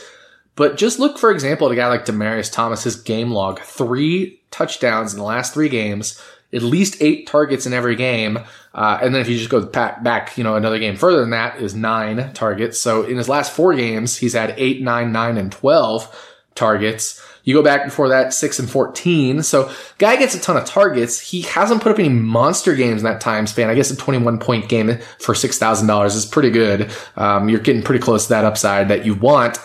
[0.55, 5.13] But just look, for example, at a guy like Demaryius Thomas's game log: three touchdowns
[5.13, 6.21] in the last three games,
[6.53, 8.39] at least eight targets in every game.
[8.73, 11.61] Uh, and then if you just go back, you know, another game further than that
[11.61, 12.79] is nine targets.
[12.79, 17.25] So in his last four games, he's had eight, nine, nine, and 12 targets.
[17.45, 19.41] You go back before that, six and 14.
[19.43, 21.19] So guy gets a ton of targets.
[21.19, 23.69] He hasn't put up any monster games in that time span.
[23.69, 26.91] I guess a 21 point game for $6,000 is pretty good.
[27.15, 29.57] Um, you're getting pretty close to that upside that you want.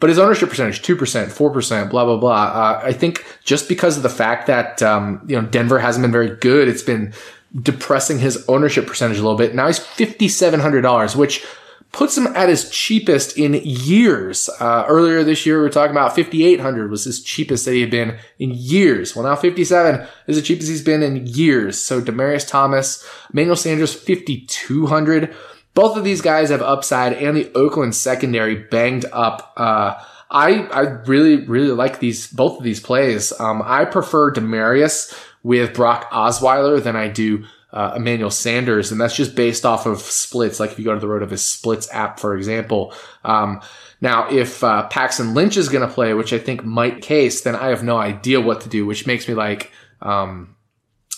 [0.00, 2.30] But his ownership percentage, 2%, 4%, blah, blah, blah.
[2.32, 6.12] Uh, I think just because of the fact that, um, you know, Denver hasn't been
[6.12, 7.12] very good, it's been
[7.54, 9.54] depressing his ownership percentage a little bit.
[9.54, 11.44] Now he's $5,700, which
[11.92, 14.48] puts him at his cheapest in years.
[14.60, 17.90] Uh, earlier this year, we were talking about 5,800 was his cheapest that he had
[17.90, 19.16] been in years.
[19.16, 21.80] Well, now 57 is the cheapest he's been in years.
[21.80, 25.34] So Demaryius Thomas, Manuel Sanders, 5,200.
[25.74, 29.52] Both of these guys have upside and the Oakland secondary banged up.
[29.56, 29.94] Uh,
[30.30, 33.32] I, I really, really like these, both of these plays.
[33.40, 39.16] Um, I prefer Demaryius with Brock Osweiler than I do uh, Emmanuel Sanders, and that's
[39.16, 40.58] just based off of splits.
[40.58, 42.94] Like if you go to the road of his splits app, for example.
[43.24, 43.60] Um,
[44.00, 47.56] now, if uh, Paxton Lynch is going to play, which I think might case, then
[47.56, 50.54] I have no idea what to do, which makes me like um,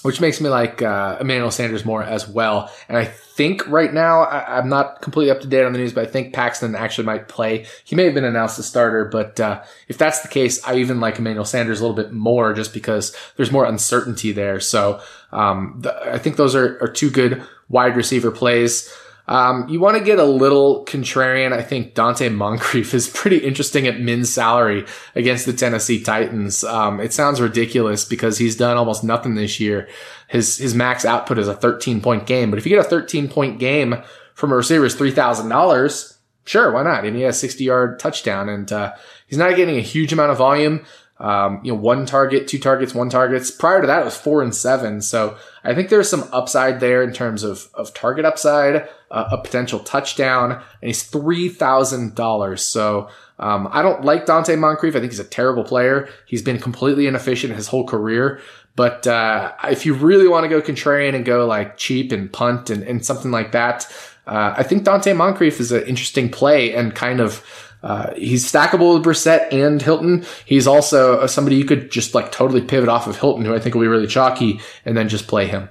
[0.03, 2.73] which makes me like uh, Emmanuel Sanders more as well.
[2.89, 5.93] And I think right now, I, am not completely up to date on the news,
[5.93, 7.67] but I think Paxton actually might play.
[7.85, 11.01] He may have been announced as starter, but uh, if that's the case, I even
[11.01, 14.59] like Emmanuel Sanders a little bit more just because there's more uncertainty there.
[14.61, 15.01] So
[15.33, 18.93] um, I think those are, are two good wide receiver plays.
[19.31, 21.53] Um, you want to get a little contrarian.
[21.53, 26.65] I think Donte Moncrief is pretty interesting at min salary against the Tennessee Titans.
[26.65, 29.89] Um, it sounds ridiculous because he's done almost nothing this year.
[30.27, 33.29] His his max output is a 13 point game, but if you get a 13
[33.29, 34.03] point game
[34.35, 36.19] from a receiver is three thousand dollars.
[36.45, 37.05] Sure, why not?
[37.05, 38.95] And he has 60 yard touchdown, and uh,
[39.29, 40.85] he's not getting a huge amount of volume.
[41.19, 43.51] Um, you know, one target, two targets, one targets.
[43.51, 45.03] Prior to that, it was four and seven.
[45.03, 49.39] So I think there's some upside there in terms of, of target upside, uh, a
[49.39, 52.59] potential touchdown, and he's $3,000.
[52.59, 54.97] So, um, I don't like Donte Moncrief.
[54.97, 56.09] I think he's a terrible player.
[56.27, 58.41] He's been completely inefficient his whole career.
[58.77, 62.71] But, uh, if you really want to go contrarian and go like cheap and punt
[62.71, 63.87] and, and something like that,
[64.27, 67.45] uh, I think Donte Moncrief is an interesting play and kind of,
[67.83, 70.25] uh, he's stackable with Brissett and Hilton.
[70.45, 73.59] He's also uh, somebody you could just like totally pivot off of Hilton, who I
[73.59, 75.69] think will be really chalky, and then just play him.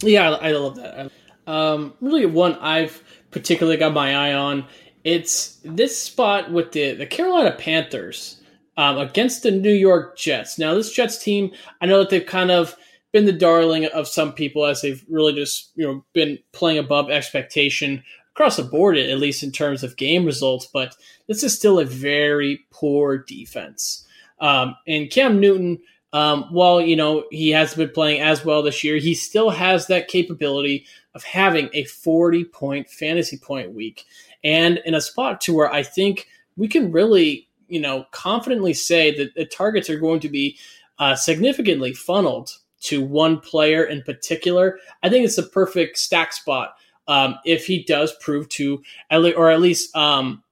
[0.00, 1.10] Yeah, I, I love that.
[1.46, 4.66] Um, really, one I've particularly got my eye on.
[5.02, 8.40] It's this spot with the the Carolina Panthers
[8.76, 10.58] um, against the New York Jets.
[10.58, 12.76] Now, this Jets team, I know that they've kind of
[13.12, 17.10] been the darling of some people as they've really just you know been playing above
[17.10, 18.02] expectation
[18.34, 20.66] across the board, at least in terms of game results.
[20.66, 20.96] But
[21.28, 24.06] this is still a very poor defense.
[24.40, 25.78] Um, and Cam Newton,
[26.12, 29.86] um, while you know he hasn't been playing as well this year, he still has
[29.86, 34.04] that capability of having a 40 point fantasy point week,
[34.42, 39.16] and in a spot to where I think we can really you know confidently say
[39.16, 40.58] that the targets are going to be
[40.98, 44.78] uh, significantly funneled to one player in particular.
[45.02, 46.76] I think it's the perfect stack spot
[47.08, 50.42] um, if he does prove to, or at least um,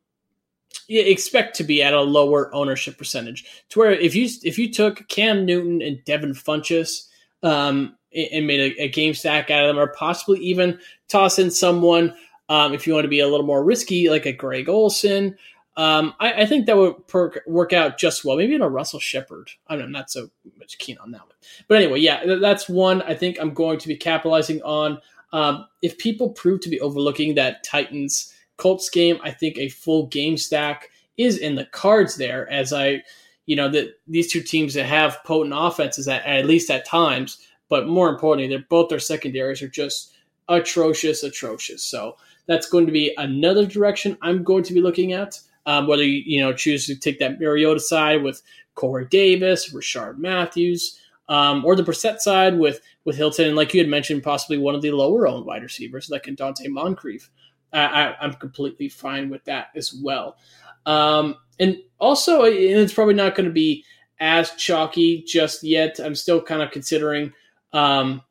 [0.88, 3.44] expect to be at a lower ownership percentage.
[3.70, 7.08] To where if you if you took Cam Newton and Devin Funchess
[7.42, 11.50] um, and made a, a, game stack out of them, or possibly even toss in
[11.50, 12.14] someone
[12.48, 15.36] um, if you want to be a little more risky, like a Greg Olsen.
[15.74, 18.36] Um, I, I, think that would perk, work out just well.
[18.36, 19.48] Maybe in a Russell Shepard.
[19.68, 21.36] I'm not so much keen on that one.
[21.66, 25.00] But anyway, yeah, that's one I think I'm going to be capitalizing on.
[25.32, 30.06] Um, if people prove to be overlooking that Titans Colts game, I think a full
[30.06, 32.50] game stack is in the cards there.
[32.50, 33.02] As I,
[33.46, 37.38] you know, that these two teams that have potent offenses at, at least at times,
[37.68, 40.12] but more importantly, they're both their secondaries are just
[40.48, 41.82] atrocious, atrocious.
[41.82, 42.16] So
[42.46, 45.40] that's going to be another direction I'm going to be looking at.
[45.64, 48.42] Um, whether you, you know choose to take that Mariota side with
[48.74, 53.80] Corey Davis, Rishard Matthews, um, or the Brissett side with with Hilton, and like you
[53.80, 57.30] had mentioned, possibly one of the lower owned wide receivers, like in Donte Moncrief.
[57.72, 60.36] I, am completely fine with that as well.
[60.84, 63.84] Um, and also, and it's probably not going to be
[64.20, 65.98] as chalky just yet.
[65.98, 67.32] I'm still kind of considering
[67.72, 68.22] um,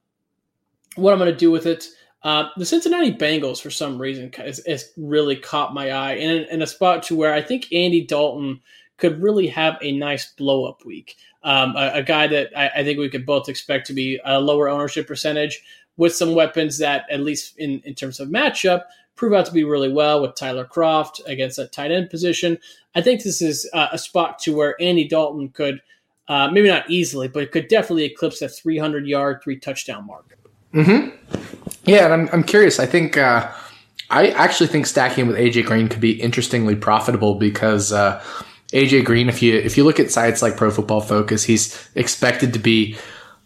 [0.96, 1.88] what I'm going to do with it.
[2.24, 6.62] Uh, the Cincinnati Bengals, for some reason, has, has really caught my eye in, in,
[6.62, 8.62] a spot to where I think Andy Dalton
[8.98, 11.16] could really have a nice blow up week.
[11.44, 14.40] Um, a, a, guy that I, I, think we could both expect to be a
[14.40, 15.64] lower ownership percentage
[15.98, 18.84] with some weapons that, at least in, in terms of matchup,
[19.16, 22.58] prove out to be really well with Tyler Kroft against that tight end position.
[22.96, 25.82] I think this is uh, a spot to where Andy Dalton could,
[26.28, 30.38] uh, maybe not easily, but could definitely eclipse that 300 yard, three touchdown mark.
[30.74, 31.10] Hmm.
[31.86, 32.80] Yeah, and I'm I'm curious.
[32.80, 33.52] I think uh,
[34.10, 37.92] I actually think stacking with AJ Green could be interestingly profitable because.
[37.92, 38.24] Uh,
[38.72, 42.54] AJ Green, if you if you look at sites like Pro Football Focus, he's expected
[42.54, 42.98] to be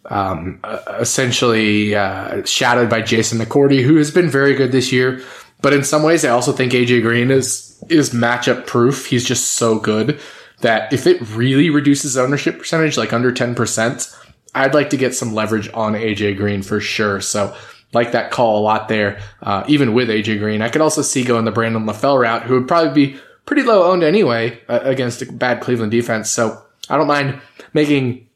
[0.06, 0.60] um,
[0.98, 5.20] essentially uh, shadowed by Jason McCourty, who has been very good this year.
[5.62, 9.06] But in some ways, I also think AJ Green is is matchup proof.
[9.06, 10.20] He's just so good
[10.60, 14.14] that if it really reduces ownership percentage, like under ten percent,
[14.54, 17.20] I'd like to get some leverage on AJ Green for sure.
[17.20, 17.56] So
[17.92, 20.62] like that call a lot there, uh, even with AJ Green.
[20.62, 23.90] I could also see going the Brandon LaFell route, who would probably be pretty low
[23.90, 26.30] owned anyway uh, against a bad Cleveland defense.
[26.30, 27.40] So I don't mind
[27.72, 28.28] making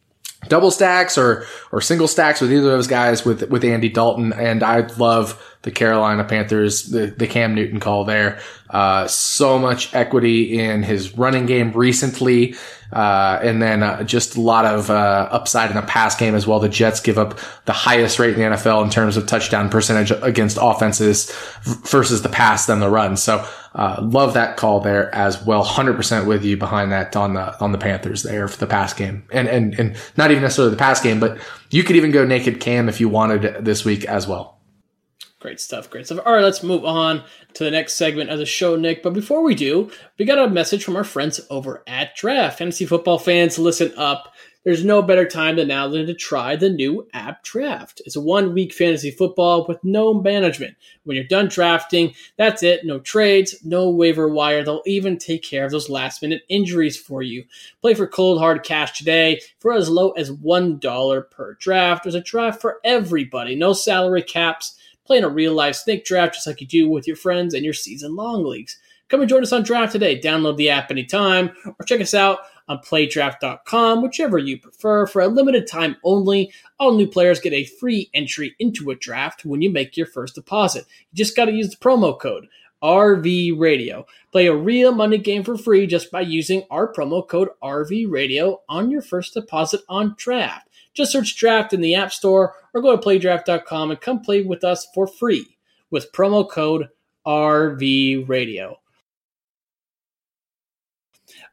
[0.49, 4.33] double stacks or or single stacks with either of those guys with with Andy Dalton,
[4.33, 8.41] and I love the Carolina Panthers, the, the Cam Newton call there.
[8.71, 12.55] Uh, so much equity in his running game recently.
[12.93, 16.47] Uh, and then uh, just a lot of uh, upside in the pass game as
[16.47, 16.59] well.
[16.59, 20.11] The Jets give up the highest rate in the NFL in terms of touchdown percentage
[20.23, 21.31] against offenses
[21.63, 23.17] versus the pass than the run.
[23.17, 25.63] So uh, love that call there as well.
[25.63, 28.93] Hundred percent with you behind that on the on the Panthers there for the pass
[28.93, 31.39] game, and and and not even necessarily the pass game, but
[31.71, 34.60] you could even go naked Cam if you wanted this week as well.
[35.41, 36.21] Great stuff, great stuff.
[36.27, 37.25] All right, let's move on
[37.55, 39.03] to the next segment of the show, Nick.
[39.03, 42.59] But before we do, we got a message from our friends over at Draft.
[42.59, 44.35] Fantasy football fans, listen up.
[44.65, 48.03] There's no better time than now than to try the new app Draft.
[48.05, 50.77] It's a one week fantasy football with no management.
[51.05, 52.85] When you're done drafting, that's it.
[52.85, 54.63] No trades, no waiver wire.
[54.63, 57.45] They'll even take care of those last minute injuries for you.
[57.81, 62.03] Play for cold hard cash today for as low as $1 per draft.
[62.03, 63.57] There's a draft for everybody.
[63.57, 64.77] No salary caps
[65.11, 67.75] playing a real life snake draft just like you do with your friends and your
[67.75, 68.79] season long leagues.
[69.09, 70.21] Come and join us on draft today.
[70.21, 75.09] Download the app anytime or check us out on playdraft.com, whichever you prefer.
[75.09, 79.45] For a limited time only, all new players get a free entry into a draft
[79.45, 80.87] when you make your first deposit.
[81.11, 82.47] You just got to use the promo code
[82.81, 84.07] RV Radio.
[84.31, 88.61] Play a real money game for free just by using our promo code RV Radio
[88.69, 90.69] on your first deposit on draft.
[90.95, 94.65] Just search draft in the App Store or go to playdraft.com and come play with
[94.65, 95.57] us for free
[95.91, 96.89] with promo code
[97.27, 98.77] RV Radio.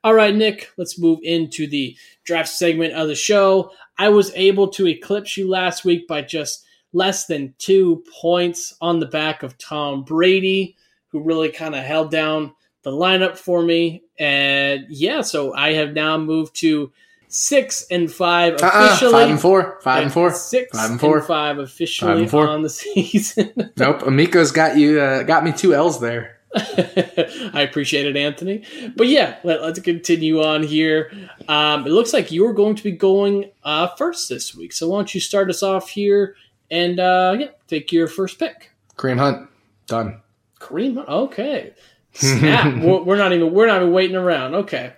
[0.03, 3.71] All right, Nick, let's move into the draft segment of the show.
[3.97, 8.99] I was able to eclipse you last week by just less than two points on
[8.99, 10.75] the back of Tom Brady,
[11.09, 14.03] who really kind of held down the lineup for me.
[14.19, 16.91] And yeah, so I have now moved to
[17.27, 19.13] six and five officially.
[19.13, 19.79] Uh-uh, five and four.
[19.81, 20.31] Five and four.
[20.31, 21.17] Six five and four.
[21.17, 22.47] And five officially five and four.
[22.47, 23.71] on the season.
[23.77, 24.03] nope.
[24.03, 24.99] Amico's got you.
[24.99, 26.37] Uh, got me two L's there.
[26.55, 28.63] I appreciate it, Anthony.
[28.95, 31.11] But yeah, let, us continue on here.
[31.47, 34.73] Um, it looks like you're going to be going uh, first this week.
[34.73, 36.35] So why don't you start us off here
[36.71, 38.71] and uh, yeah, take your first pick.
[38.95, 39.49] Kareem Hunt.
[39.87, 40.21] Done.
[40.59, 41.09] Kareem Hunt.
[41.09, 41.73] Okay.
[42.13, 42.81] Snap.
[42.81, 44.55] we're, we're not even we're not even waiting around.
[44.55, 44.93] Okay.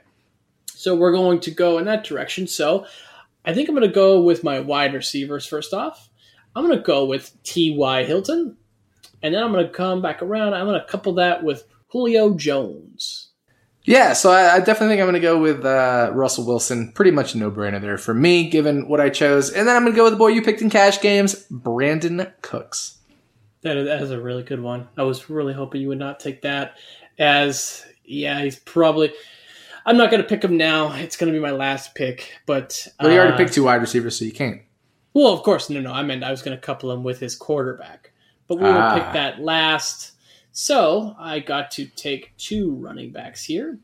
[0.80, 2.48] So we're going to go in that direction.
[2.48, 2.86] So
[3.44, 6.10] I think I'm going to go with my wide receivers first off.
[6.56, 8.06] I'm going to go with T.Y.
[8.06, 8.56] Hilton.
[9.22, 10.54] And then I'm going to come back around.
[10.54, 13.28] I'm going to couple that with Julio Jones.
[13.84, 16.94] Yeah, so I, I definitely think I'm going to go with uh, Russell Wilson.
[16.94, 19.50] Pretty much no brainer there for me, given what I chose.
[19.50, 22.32] And then I'm going to go with the boy you picked in cash games, Brandin
[22.42, 23.00] Cooks.
[23.64, 24.88] That is, that is a really good one.
[24.98, 26.78] I was really hoping you would not take that
[27.18, 29.12] as, yeah, he's probably.
[29.86, 30.94] I'm not going to pick him now.
[30.94, 33.82] It's going to be my last pick, but well, you already uh, picked two wide
[33.82, 34.62] receivers, so you can't.
[35.14, 35.92] Well, of course, no, no.
[35.92, 38.12] I meant I was going to couple him with his quarterback,
[38.48, 38.94] but we ah.
[38.94, 40.14] will pick that last.
[40.52, 43.80] So I got to take two running backs here.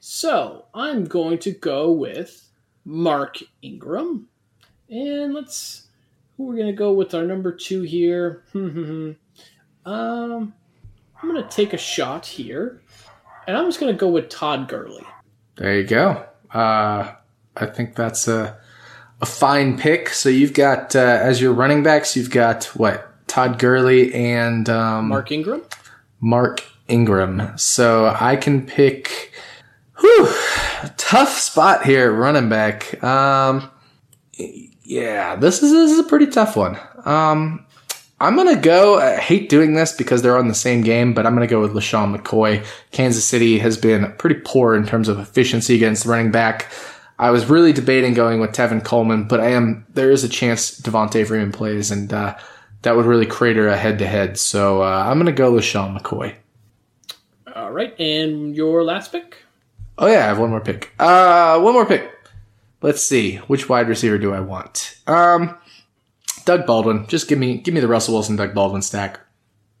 [0.00, 2.48] So I'm going to go with
[2.84, 4.28] Mark Ingram,
[4.88, 5.88] and let's
[6.36, 8.44] who we're going to go with our number two here.
[8.54, 9.16] um,
[9.84, 12.80] I'm going to take a shot here,
[13.46, 15.04] and I'm just going to go with Todd Gurley.
[15.58, 16.24] There you go.
[16.52, 17.12] Uh,
[17.56, 18.58] I think that's a
[19.20, 20.10] a fine pick.
[20.10, 25.08] So you've got uh, as your running backs, you've got what Todd Gurley and um,
[25.08, 25.62] Mark Ingram.
[26.20, 27.56] Mark Ingram.
[27.56, 29.32] So I can pick.
[30.00, 30.32] Whew,
[30.96, 33.02] tough spot here, running back.
[33.02, 33.68] Um,
[34.84, 36.78] yeah, this is this is a pretty tough one.
[37.04, 37.66] Um,
[38.20, 41.24] I'm going to go, I hate doing this because they're on the same game, but
[41.24, 42.66] I'm going to go with LeSean McCoy.
[42.90, 46.72] Kansas City has been pretty poor in terms of efficiency against the running back.
[47.18, 50.80] I was really debating going with Tevin Coleman, but I am, there is a chance
[50.80, 52.36] Devonta Freeman plays and, uh,
[52.82, 54.38] that would really crater a head to head.
[54.38, 56.34] So, uh, I'm going to go LeSean McCoy.
[57.54, 57.98] All right.
[58.00, 59.36] And your last pick?
[59.98, 60.92] Oh yeah, I have one more pick.
[60.98, 62.08] Uh, one more pick.
[62.82, 63.36] Let's see.
[63.48, 64.96] Which wide receiver do I want?
[65.08, 65.56] Um,
[66.48, 67.06] Doug Baldwin.
[67.08, 69.20] Just give me give me the Russell Wilson Doug Baldwin stack.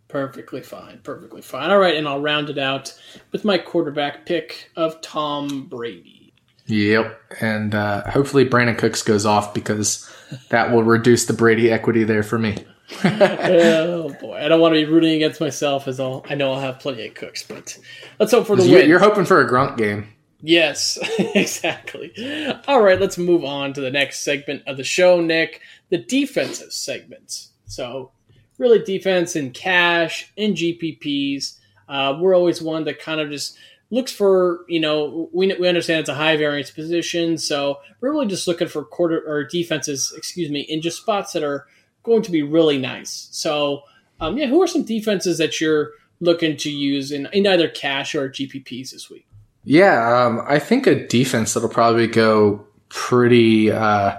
[0.08, 1.00] Perfectly fine.
[1.02, 1.70] Perfectly fine.
[1.70, 2.92] All right, and I'll round it out
[3.32, 6.34] with my quarterback pick of Tom Brady.
[6.66, 10.14] Yep, and uh, hopefully Brandin Cooks goes off because
[10.50, 12.66] that will reduce the Brady equity there for me.
[13.04, 16.60] oh boy, I don't want to be rooting against myself as I'll, I know I'll
[16.60, 17.78] have plenty of cooks, but
[18.18, 18.88] let's hope for the you're, win.
[18.90, 20.08] You're hoping for a Gronk game.
[20.40, 20.98] Yes,
[21.34, 22.12] exactly.
[22.68, 25.60] All right, let's move on to the next segment of the show, Nick.
[25.90, 27.50] The defensive segments.
[27.66, 28.12] So,
[28.56, 31.58] really, defense in cash, in GPPs.
[31.88, 33.56] Uh, we're always one that kind of just
[33.90, 37.36] looks for, you know, we, we understand it's a high variance position.
[37.36, 41.42] So, we're really just looking for quarter or defenses, excuse me, in just spots that
[41.42, 41.66] are
[42.04, 43.28] going to be really nice.
[43.32, 43.82] So,
[44.20, 48.14] um, yeah, who are some defenses that you're looking to use in, in either cash
[48.14, 49.27] or GPPs this week?
[49.68, 54.16] Yeah, um, I think a defense that'll probably go pretty uh,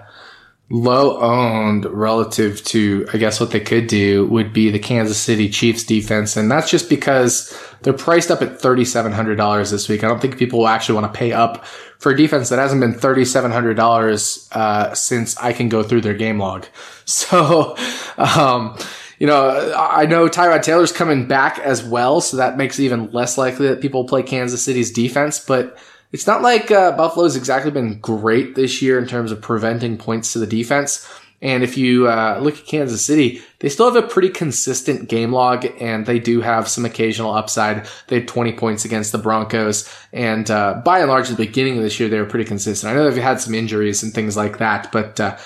[0.69, 5.49] low owned relative to, I guess, what they could do would be the Kansas City
[5.49, 6.37] Chiefs defense.
[6.37, 10.03] And that's just because they're priced up at $3,700 this week.
[10.03, 11.65] I don't think people will actually want to pay up
[11.97, 16.37] for a defense that hasn't been $3,700 uh, since I can go through their game
[16.37, 16.67] log.
[17.09, 17.75] So,
[18.19, 18.77] um,
[19.19, 23.11] you know, I know Tyrod Taylor's coming back as well, so that makes it even
[23.11, 25.39] less likely that people play Kansas City's defense.
[25.39, 25.77] But
[26.13, 30.33] it's not like uh, Buffalo's exactly been great this year in terms of preventing points
[30.33, 31.07] to the defense.
[31.41, 35.31] And if you uh, look at Kansas City, they still have a pretty consistent game
[35.31, 37.87] log, and they do have some occasional upside.
[38.07, 41.77] They had 20 points against the Broncos, and uh, by and large, at the beginning
[41.77, 42.91] of this year, they were pretty consistent.
[42.91, 45.37] I know they've had some injuries and things like that, but uh,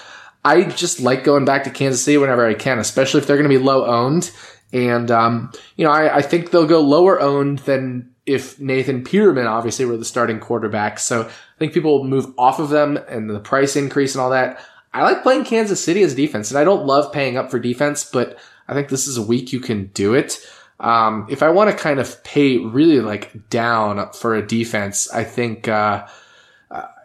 [0.46, 3.50] I just like going back to Kansas City whenever I can, especially if they're going
[3.50, 4.32] to be low owned.
[4.74, 9.46] And, um, you know, I, I, think they'll go lower owned than if Nathan Peterman
[9.46, 11.00] obviously were the starting quarterback.
[11.00, 14.32] So I think people will move off of them and the price increase and all
[14.32, 14.60] that.
[14.92, 18.04] I like playing Kansas City as defense and I don't love paying up for defense,
[18.04, 18.38] but
[18.68, 20.40] I think this is a week you can do it.
[20.80, 25.24] Um, if I want to kind of pay really like down for a defense, I
[25.24, 26.08] think, uh,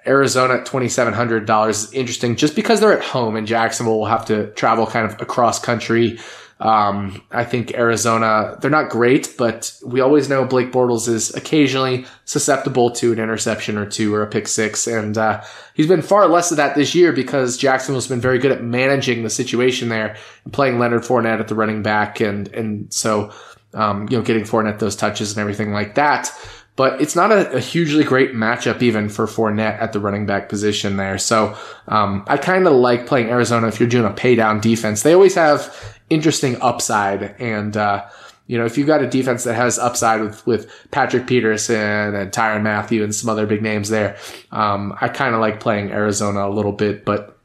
[0.08, 4.50] Arizona at $2,700 is interesting just because they're at home and Jacksonville will have to
[4.52, 6.18] travel kind of across country.
[6.60, 12.04] Um, I think Arizona, they're not great, but we always know Blake Bortles is occasionally
[12.24, 14.88] susceptible to an interception or two or a pick six.
[14.88, 15.44] And, uh,
[15.74, 19.22] he's been far less of that this year because Jacksonville's been very good at managing
[19.22, 22.20] the situation there and playing Leonard Fournette at the running back.
[22.20, 23.30] And, and so,
[23.74, 26.32] um, you know, getting Fournette those touches and everything like that
[26.78, 30.48] but it's not a, a, hugely great matchup even for Fournette at the running back
[30.48, 31.18] position there.
[31.18, 31.58] So
[31.88, 35.02] um, I kind of like playing Arizona if you're doing a pay down defense.
[35.02, 35.76] They always have
[36.08, 38.06] interesting upside, and uh,
[38.46, 42.30] you know if you've got a defense that has upside with with Patrick Peterson and
[42.30, 44.16] Tyrann Mathieu and some other big names there,
[44.52, 47.36] um, I kind of like playing Arizona a little bit, but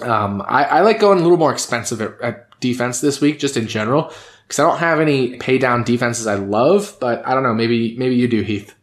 [0.00, 3.56] um, I, I, like going a little more expensive at, at defense this week, just
[3.56, 4.12] in general
[4.50, 7.54] because I don't have any pay down defenses I love, but I don't know.
[7.54, 8.74] Maybe maybe you do, Heath.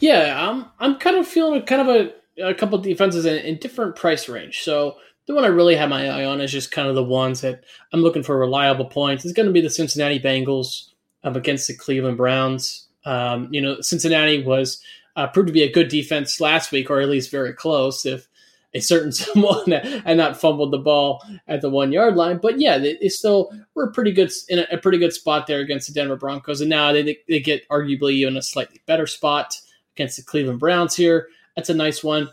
[0.00, 3.58] Yeah, I'm I'm kind of feeling a kind of a, a couple defenses in, in
[3.58, 4.64] different price range.
[4.64, 4.96] So
[5.26, 7.62] the one I really have my eye on is just kind of the ones that
[7.92, 9.24] I'm looking for reliable points.
[9.24, 10.88] It's going to be the Cincinnati Bengals
[11.22, 12.88] um, against the Cleveland Browns.
[13.04, 14.82] Um, you know, Cincinnati was
[15.14, 18.04] uh, proved to be a good defense last week, or at least very close.
[18.04, 18.26] If
[18.74, 22.38] a certain someone and not fumbled the ball at the one yard line.
[22.38, 25.86] But yeah, they, still were pretty good in a, a, pretty good spot there against
[25.86, 29.54] the Denver Broncos, and now they they get arguably in a slightly better spot
[29.94, 31.28] against the Cleveland Browns here.
[31.56, 32.28] That's a nice one.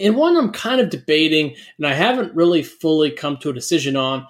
[0.00, 3.96] And one I'm kind of debating, and I haven't really fully come to a decision
[3.96, 4.26] on,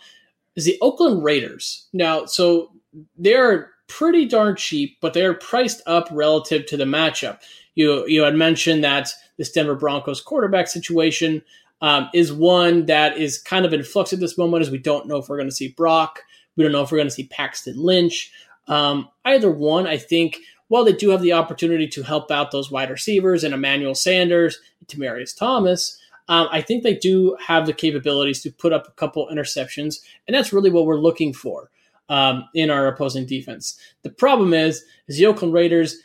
[0.56, 1.86] is the Oakland Raiders.
[1.92, 2.72] Now, so
[3.16, 7.40] they're pretty darn cheap, but they're priced up relative to the matchup.
[7.74, 11.42] You you had mentioned that this Denver Broncos quarterback situation
[11.80, 15.06] um, is one that is kind of in flux at this moment, as we don't
[15.06, 16.22] know if we're going to see Brock.
[16.56, 18.32] We don't know if we're going to see Paxton Lynch.
[18.68, 22.70] Um, either one, I think, while they do have the opportunity to help out those
[22.70, 25.98] wide receivers and Emmanuel Sanders, and Demaryius Thomas,
[26.28, 30.34] um, I think they do have the capabilities to put up a couple interceptions, and
[30.34, 31.70] that's really what we're looking for
[32.08, 33.78] um, in our opposing defense.
[34.02, 35.96] The problem is, is the Oakland Raiders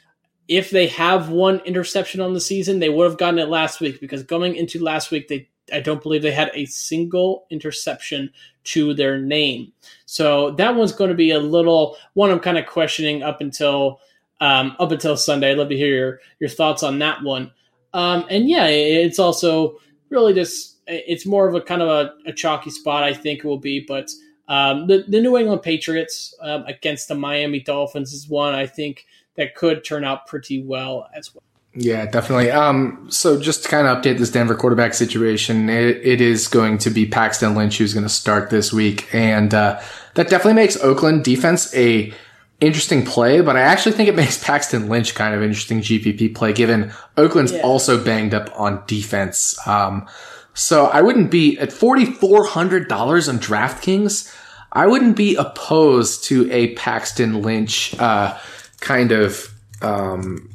[0.47, 3.99] if they have one interception on the season, they would have gotten it last week
[3.99, 8.31] because going into last week, they I don't believe they had a single interception
[8.65, 9.71] to their name.
[10.05, 13.99] So that one's going to be a little one I'm kind of questioning up until
[14.41, 15.51] um, up until Sunday.
[15.51, 17.51] I'd love to hear your, your thoughts on that one.
[17.93, 19.79] Um, and yeah, it's also
[20.09, 23.03] really just it's more of a kind of a, a chalky spot.
[23.03, 24.11] I think it will be, but
[24.47, 29.05] um, the the New England Patriots um, against the Miami Dolphins is one I think
[29.37, 31.43] that could turn out pretty well as well.
[31.77, 32.51] Yeah, definitely.
[32.51, 36.77] Um, so just to kind of update this Denver quarterback situation, it, it is going
[36.79, 39.81] to be Paxton Lynch who's going to start this week, and uh,
[40.13, 42.13] that definitely makes Oakland defense a
[42.61, 43.41] interesting play.
[43.41, 47.51] But I actually think it makes Paxton Lynch kind of interesting GPP play, given Oakland's
[47.51, 47.61] yeah.
[47.61, 49.55] also banged up on defense.
[49.67, 50.07] Um,
[50.53, 54.33] so I wouldn't be at forty four hundred dollars on DraftKings.
[54.71, 58.37] I wouldn't be opposed to a Paxton Lynch uh,
[58.85, 60.49] kind of um,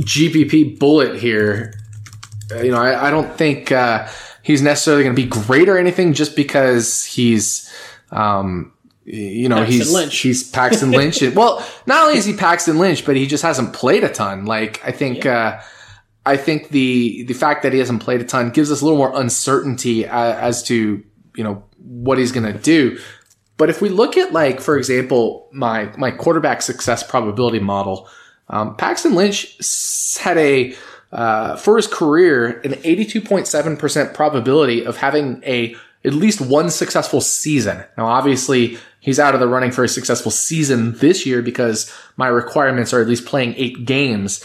[0.00, 1.72] GPP bullet here.
[2.52, 4.08] Uh, you know, I, I don't think uh,
[4.42, 7.72] he's necessarily going to be great or anything just because he's,
[8.10, 8.72] um,
[9.04, 10.18] you know, Paxton he's Lynch.
[10.18, 11.22] he's Paxton Lynch.
[11.34, 14.44] well, not only is he Paxton Lynch, but he just hasn't played a ton.
[14.44, 15.38] Like I think, yeah.
[15.38, 15.62] uh,
[16.26, 18.98] I think the the fact that he hasn't played a ton gives us a little
[18.98, 21.04] more uncertainty uh, as to
[21.36, 22.98] you know what he's going to do.
[23.56, 28.08] But if we look at like, for example, my my quarterback success probability model,
[28.48, 30.74] um, Paxton Lynch had a
[31.12, 37.82] uh, for his career an 82.7% probability of having a at least one successful season.
[37.96, 42.28] Now, obviously, he's out of the running for a successful season this year because my
[42.28, 44.44] requirements are at least playing eight games.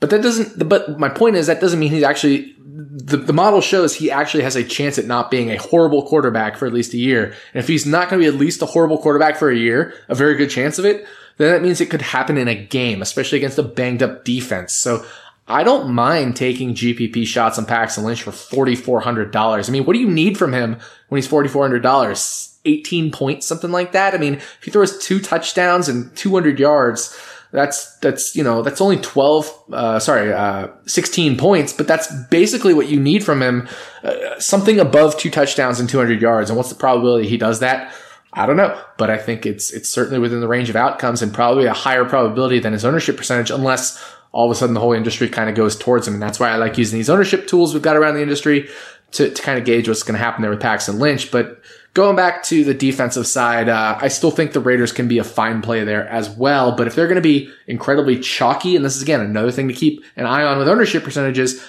[0.00, 3.60] But that doesn't, but my point is that doesn't mean he's actually, the, the model
[3.60, 6.94] shows he actually has a chance at not being a horrible quarterback for at least
[6.94, 7.34] a year.
[7.52, 9.94] And if he's not going to be at least a horrible quarterback for a year,
[10.08, 11.06] a very good chance of it,
[11.38, 14.72] then that means it could happen in a game, especially against a banged up defense.
[14.72, 15.04] So
[15.48, 19.68] I don't mind taking GPP shots on Paxton Lynch for $4,400.
[19.68, 20.76] I mean, what do you need from him
[21.08, 22.54] when he's $4,400?
[22.64, 24.14] 18 points, something like that.
[24.14, 27.18] I mean, if he throws two touchdowns and 200 yards,
[27.52, 32.74] that's, that's, you know, that's only 12, uh, sorry, uh, 16 points, but that's basically
[32.74, 33.68] what you need from him.
[34.02, 36.50] Uh, something above two touchdowns and 200 yards.
[36.50, 37.94] And what's the probability he does that?
[38.34, 41.32] I don't know, but I think it's it's certainly within the range of outcomes and
[41.32, 44.92] probably a higher probability than his ownership percentage, unless all of a sudden the whole
[44.92, 46.14] industry kind of goes towards him.
[46.14, 48.68] And that's why I like using these ownership tools we've got around the industry
[49.12, 51.30] to, to kind of gauge what's going to happen there with Paxton Lynch.
[51.30, 51.60] But
[51.98, 55.24] going back to the defensive side, uh, I still think the Raiders can be a
[55.24, 56.76] fine play there as well.
[56.76, 59.74] But if they're going to be incredibly chalky, and this is again another thing to
[59.74, 61.60] keep an eye on with ownership percentages,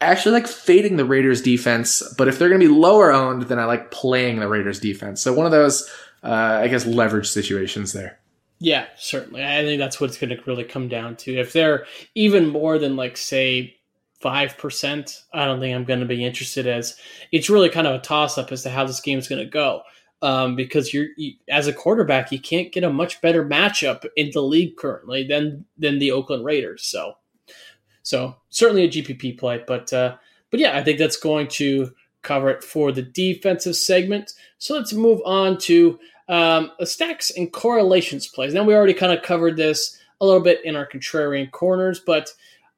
[0.00, 3.42] I actually like fading the Raiders defense, but if they're going to be lower owned,
[3.42, 5.20] then I like playing the Raiders defense.
[5.20, 5.90] So one of those,
[6.22, 8.20] uh, I guess, leverage situations there.
[8.60, 9.44] Yeah, certainly.
[9.44, 11.34] I think that's what it's going to really come down to.
[11.34, 13.76] If they're even more than like say
[14.22, 16.66] five percent, I don't think I'm going to be interested.
[16.66, 16.96] As
[17.32, 19.50] it's really kind of a toss up as to how this game is going to
[19.50, 19.82] go.
[20.22, 24.30] Um, because you're you, as a quarterback, you can't get a much better matchup in
[24.32, 26.84] the league currently than than the Oakland Raiders.
[26.84, 27.16] So
[28.02, 30.16] so certainly a GPP play, but uh,
[30.50, 31.92] but yeah, I think that's going to
[32.22, 34.32] cover it for the defensive segment.
[34.58, 35.98] So let's move on to
[36.28, 38.54] um, stacks and correlations plays.
[38.54, 42.30] Now we already kind of covered this a little bit in our contrarian corners, but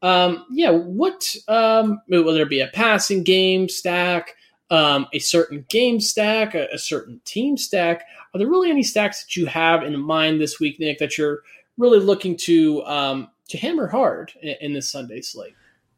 [0.05, 4.37] um, yeah, what um, whether it be a passing game stack,
[4.71, 9.25] um, a certain game stack, a, a, certain team stack, are there really any stacks
[9.25, 11.41] that you have in mind this week, Nick, that you're
[11.79, 15.55] really looking to um, to hammer hard in, in this Sunday slate.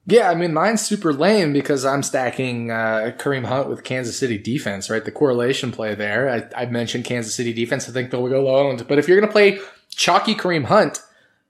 [0.08, 4.38] Yeah, I mean, mine's super lame because I'm stacking uh, Kareem Hunt with Kansas City
[4.38, 5.04] defense, right?
[5.04, 6.30] The correlation play there.
[6.30, 7.88] I, I mentioned Kansas City defense.
[7.88, 8.86] I think they'll go low owned.
[8.86, 9.58] But if you're going to play
[9.90, 11.02] chalky Kareem Hunt,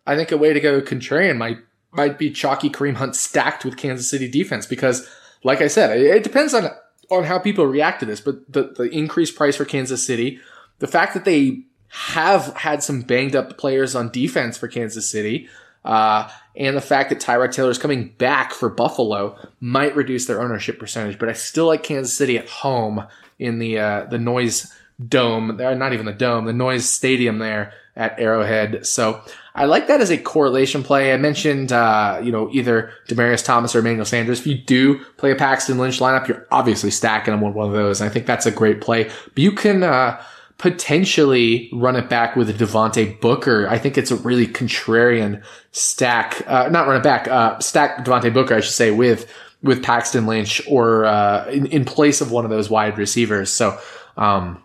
[0.07, 1.59] I think a way to go contrarian might
[1.97, 5.09] might be chalky Kareem Hunt stacked with Kansas City defense because,
[5.43, 6.71] like I said, it, depends on
[7.11, 8.21] on how people react to this.
[8.21, 10.41] But the the increased price for Kansas City,
[10.79, 15.49] the fact that they have had some banged up players on defense for Kansas City
[15.87, 20.43] uh, and the fact that Tyrod Taylor is coming back for Buffalo might reduce their
[20.43, 23.07] ownership percentage, but I still like Kansas City at home
[23.39, 24.75] in the uh, the noise
[25.05, 28.87] dome, uh, not even the dome, the noise stadium there at Arrowhead.
[28.87, 29.23] So
[29.55, 31.13] I like that as a correlation play.
[31.13, 34.41] I mentioned, uh, you know, either Demaryius Thomas or Emmanuel Sanders.
[34.41, 37.73] If you do play a Paxton Lynch lineup, you're obviously stacking them with one of
[37.73, 38.01] those.
[38.01, 39.05] And I think that's a great play.
[39.05, 40.23] But you can, uh,
[40.59, 43.69] potentially run it back with a Devontae Booker.
[43.69, 45.43] I think it's a really contrarian
[45.73, 49.31] stack, uh, not run it back, uh, stack Devontae Booker, I should say, with,
[49.63, 53.53] with Paxton Lynch or, uh, in, in place of one of those wide receivers.
[53.53, 53.79] So,
[54.17, 54.63] um,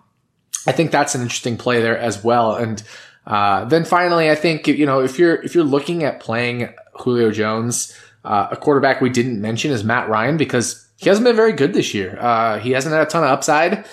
[0.67, 2.55] I think that's an interesting play there as well.
[2.55, 2.81] And,
[3.25, 7.31] uh, then finally, I think, you know, if you're, if you're looking at playing Julio
[7.31, 11.53] Jones, uh, a quarterback we didn't mention is Matt Ryan because he hasn't been very
[11.53, 12.17] good this year.
[12.19, 13.85] Uh, he hasn't had a ton of upside.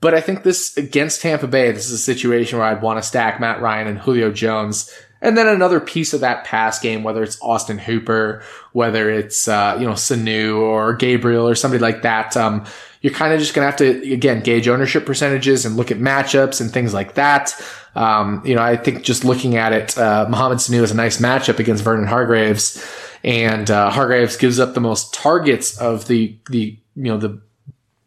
[0.00, 3.02] But I think this against Tampa Bay, this is a situation where I'd want to
[3.02, 4.92] stack Matt Ryan and Julio Jones.
[5.22, 8.42] And then another piece of that pass game, whether it's Austin Hooper,
[8.72, 12.36] whether it's, uh, you know, Sanu or Gabriel or somebody like that.
[12.36, 12.66] Um,
[13.04, 15.98] you're kind of just going to have to, again, gauge ownership percentages and look at
[15.98, 17.54] matchups and things like that.
[17.94, 21.18] Um, you know, I think just looking at it, uh, Mohamed Sanu is a nice
[21.20, 22.82] matchup against Vernon Hargreaves
[23.22, 27.42] and, uh, Hargreaves gives up the most targets of the, the, you know, the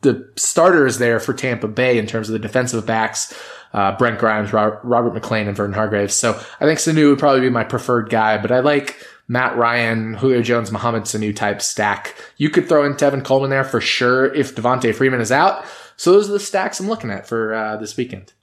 [0.02, 3.34] the starters there for Tampa Bay in terms of the defensive backs.
[3.74, 6.16] Uh, Brent Grimes, Robert McClain, and Vernon Hargreaves.
[6.16, 8.96] So I think Sanu would probably be my preferred guy, but I like
[9.28, 12.16] Matt Ryan, Julio Jones, Mohamed Sanu type stack.
[12.38, 15.66] You could throw in Tevin Coleman there for sure if Devonta Freeman is out.
[15.98, 18.34] So those are the stacks I'm looking at for uh, this weekend.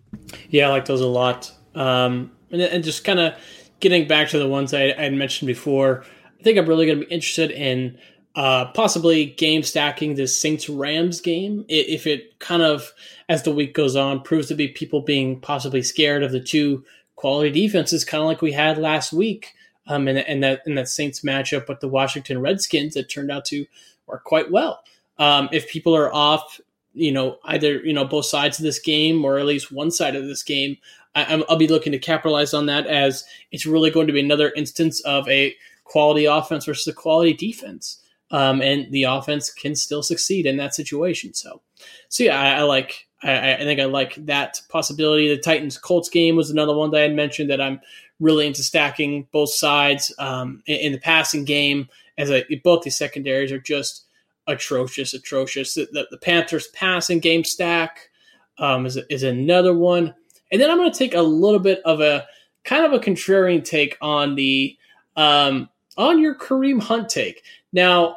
[0.50, 1.52] Yeah, I like those a lot.
[1.74, 3.34] Um, and, and, just kind of
[3.80, 6.04] getting back to the ones I, I had mentioned before,
[6.38, 7.98] I think I'm really going to be interested in
[8.36, 12.92] uh, possibly game stacking this Saints Rams game if it kind of
[13.28, 16.84] as the week goes on proves to be people being possibly scared of the two
[17.16, 19.54] quality defenses, kind of like we had last week,
[19.86, 23.44] um, and, and that in that Saints matchup with the Washington Redskins that turned out
[23.46, 23.66] to
[24.06, 24.82] work quite well.
[25.18, 26.60] Um, if people are off,
[26.92, 30.16] you know, either you know both sides of this game or at least one side
[30.16, 30.76] of this game,
[31.14, 34.52] I, will be looking to capitalize on that as it's really going to be another
[34.56, 35.54] instance of a
[35.84, 40.74] quality offense versus a quality defense um, and the offense can still succeed in that
[40.74, 41.34] situation.
[41.34, 41.60] So,
[42.08, 43.06] so yeah, I, I like.
[43.22, 45.28] I, I, think I like that possibility.
[45.28, 47.80] The Titans Colts game was another one that I had mentioned that I'm
[48.20, 51.88] really into stacking both sides um, in, in, the passing game.
[52.16, 54.04] As I, both these secondaries are just
[54.46, 55.74] atrocious, atrocious.
[55.74, 58.10] The, the, the Panthers passing game stack
[58.58, 60.14] um, is is another one,
[60.52, 62.26] and then I'm going to take a little bit of a
[62.64, 64.76] kind of a contrarian take on the
[65.16, 67.42] um, on your Kareem Hunt take.
[67.72, 68.16] Now,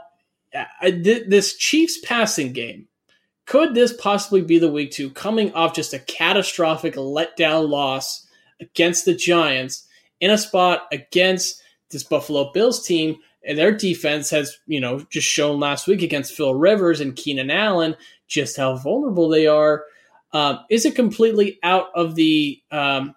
[0.82, 2.88] this Chiefs passing game,
[3.46, 8.28] could this possibly be the week two coming off just a catastrophic letdown loss
[8.60, 9.87] against the Giants
[10.20, 11.62] in a spot against
[11.92, 13.18] this Buffalo Bills team?
[13.46, 17.50] And their defense has, you know, just shown last week against Phil Rivers and Keenan
[17.50, 17.96] Allen
[18.28, 19.86] just how vulnerable they are.
[20.34, 23.16] Um, is it completely out of the um,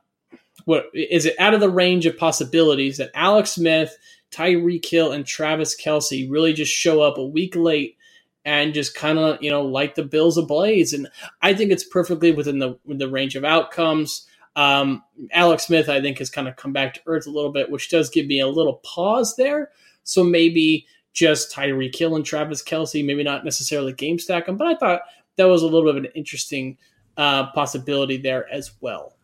[0.65, 3.97] what is it out of the range of possibilities that Alex Smith
[4.31, 7.97] Tyreek Hill and Travis Kelce really just show up a week late
[8.45, 10.93] and just kind of you know light the Bills ablaze.
[10.93, 11.09] And
[11.43, 14.27] I think it's perfectly within the the range of outcomes.
[14.57, 17.71] Um, Alex Smith, I think, has kind of come back to earth a little bit,
[17.71, 19.71] which does give me a little pause there.
[20.05, 24.67] So maybe just Tyreek Hill and Travis Kelce, maybe not necessarily game stack them, but
[24.67, 25.03] I thought
[25.37, 26.79] that was a little bit of an interesting
[27.17, 29.15] uh, possibility there as well.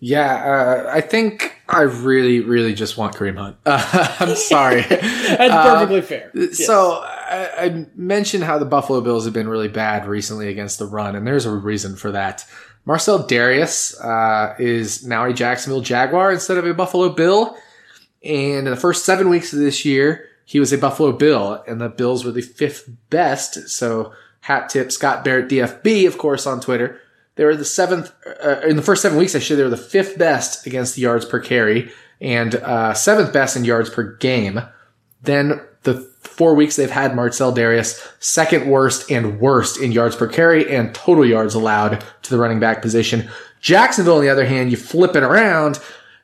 [0.00, 3.56] Yeah, uh, I think I really, really just want Kareem Hunt.
[3.66, 4.82] Uh, I'm sorry.
[4.88, 6.30] That's uh, perfectly fair.
[6.34, 6.64] Yes.
[6.64, 10.86] So I, I, mentioned how the Buffalo Bills have been really bad recently against the
[10.86, 12.44] run, and there's a reason for that.
[12.88, 17.56] Marcell Dareus uh, is now a Jacksonville Jaguar instead of a Buffalo Bill.
[18.24, 21.80] And in the first seven weeks of this year, he was a Buffalo Bill, and
[21.80, 23.68] the Bills were the fifth best.
[23.68, 27.00] So hat tip Scott Barrett DFB, of course, on Twitter
[27.38, 28.12] they were the seventh
[28.44, 29.32] uh, in the first seven weeks.
[29.34, 33.32] I Actually, they were the fifth best against the yards per carry and uh, seventh
[33.32, 34.60] best in yards per game.
[35.22, 35.94] Then the
[36.38, 40.94] four weeks they've had Marcell Dareus, second worst and worst in yards per carry and
[40.94, 43.28] total yards allowed to the running back position.
[43.60, 45.80] Jacksonville, on the other hand, you flip it around.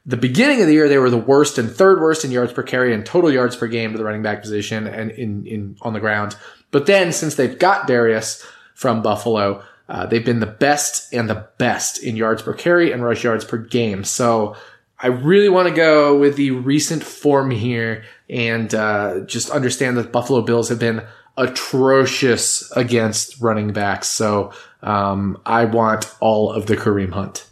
[0.07, 2.63] The beginning of the year, they were the worst and third worst in yards per
[2.63, 5.95] carry and total yards per game to the running back position and in, in on
[5.95, 6.37] the ground.
[6.71, 8.45] But then, since they've got Dareus
[8.75, 13.03] from Buffalo, uh, they've been the best and the best in yards per carry and
[13.03, 14.05] rush yards per game.
[14.05, 14.57] So
[15.05, 20.11] I really want to go with the recent form here and uh, just understand that
[20.11, 21.05] Buffalo Bills have been
[21.37, 24.09] atrocious against running backs.
[24.09, 27.47] So um, I want all of the Kareem Hunt.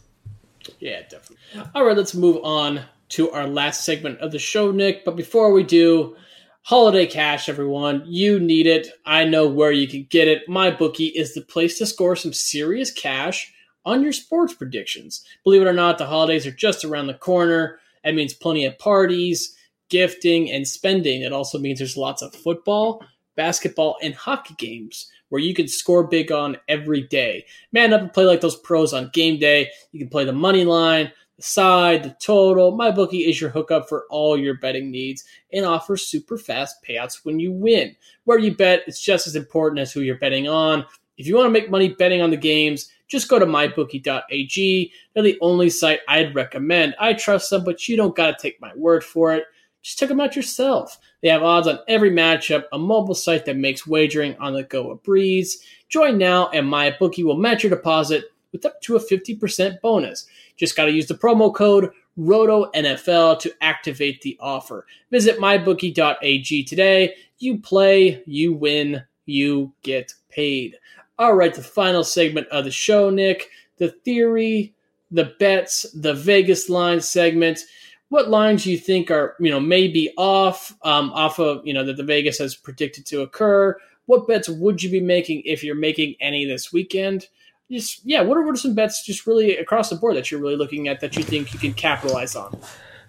[0.81, 1.37] Yeah, definitely.
[1.75, 2.81] All right, let's move on
[3.11, 5.05] to our last segment of the show, Nick.
[5.05, 6.17] But before we do,
[6.63, 8.03] Holiday cash, everyone.
[8.07, 8.89] You need it.
[9.05, 10.49] I know where you can get it.
[10.49, 13.53] My bookie is the place to score some serious cash
[13.85, 15.25] on your sports predictions.
[15.45, 17.79] Believe it or not, the holidays are just around the corner.
[18.05, 19.57] That means plenty of parties,
[19.89, 21.23] gifting, and spending.
[21.23, 23.05] It also means there's lots of football,
[23.37, 27.47] basketball, and hockey games where you can score big on every day.
[27.73, 29.71] Man up and play like those pros on game day.
[29.93, 32.77] You can play the money line the side, the total.
[32.77, 37.41] MyBookie is your hookup for all your betting needs and offers super fast payouts when
[37.41, 37.97] you win.
[38.25, 40.85] Where you bet, it's just as important as who you're betting on.
[41.17, 44.93] If you want to make money betting on the games, just go to mybookie.ag.
[45.13, 46.95] They're the only site I'd recommend.
[46.99, 49.45] I trust them, but you don't got to take my word for it.
[49.83, 50.99] Just check them out yourself.
[51.23, 54.93] They have odds on every matchup, a mobile site that makes wagering on the go
[54.93, 55.63] a breeze.
[55.91, 60.27] Join now, and MyBookie will match your deposit with up to a 50% bonus.
[60.57, 64.87] Just got to use the promo code ROTONFL to activate the offer.
[65.11, 67.15] Visit mybookie.ag today.
[67.39, 70.77] You play, you win, you get paid.
[71.19, 73.51] All right, the final segment of the show, Nick.
[73.79, 74.75] The theory,
[75.11, 77.61] the bets, the Vegas line segment.
[78.09, 81.85] What lines do you think are, you know, maybe off, um, off of, you know,
[81.85, 83.77] that the Vegas has predicted to occur?
[84.07, 87.29] What bets would you be making if you're making any this weekend?
[87.71, 90.41] Just yeah, what are, what are some bets just really across the board that you're
[90.41, 92.59] really looking at that you think you can capitalize on?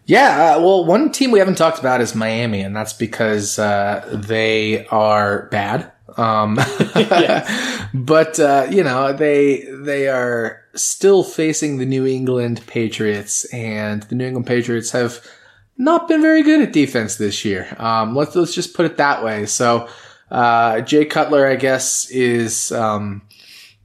[0.05, 4.05] Yeah, uh, well, one team we haven't talked about is Miami, and that's because uh,
[4.11, 5.92] they are bad.
[6.17, 6.55] Um,
[7.93, 14.15] but uh, you know they they are still facing the New England Patriots, and the
[14.15, 15.25] New England Patriots have
[15.77, 17.75] not been very good at defense this year.
[17.79, 19.45] Um, let's let's just put it that way.
[19.45, 19.87] So
[20.31, 23.21] uh, Jay Cutler, I guess, is um,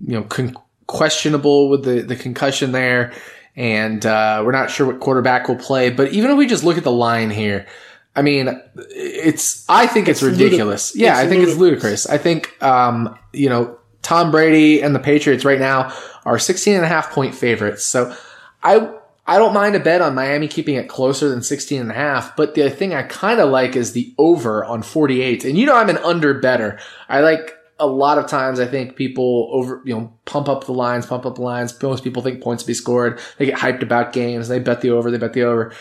[0.00, 0.56] you know con-
[0.86, 3.12] questionable with the the concussion there,
[3.56, 5.90] and uh, we're not sure what quarterback will play.
[5.90, 7.66] But even if we just look at the line here.
[8.18, 8.60] I mean,
[8.90, 9.64] it's.
[9.68, 10.92] I think it's, It's ridiculous.
[10.92, 12.06] ludic- yeah, it's I think it's ludicrous.
[12.06, 15.92] I think, um, you know, Tom Brady and the Patriots right now
[16.24, 17.84] are 16 and a half point favorites.
[17.84, 18.14] So
[18.62, 18.90] I,
[19.26, 22.34] I don't mind a bet on Miami keeping it closer than 16 and a half,
[22.34, 25.44] but the thing I kind of like is the over on 48.
[25.44, 26.78] And you know, I'm an under better.
[27.08, 30.72] I like a lot of times I think people over, you know, pump up the
[30.72, 31.80] lines, pump up the lines.
[31.80, 33.20] Most people think points to be scored.
[33.36, 34.48] They get hyped about games.
[34.48, 35.72] They bet the over, they bet the over.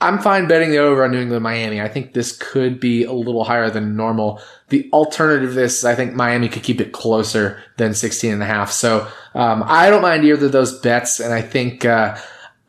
[0.00, 1.80] I'm fine betting the over on New England Miami.
[1.80, 4.40] I think this could be a little higher than normal.
[4.68, 8.42] The alternative to this is I think Miami could keep it closer than 16 and
[8.42, 8.70] a half.
[8.70, 11.20] So, um, I don't mind either of those bets.
[11.20, 12.16] And I think, uh,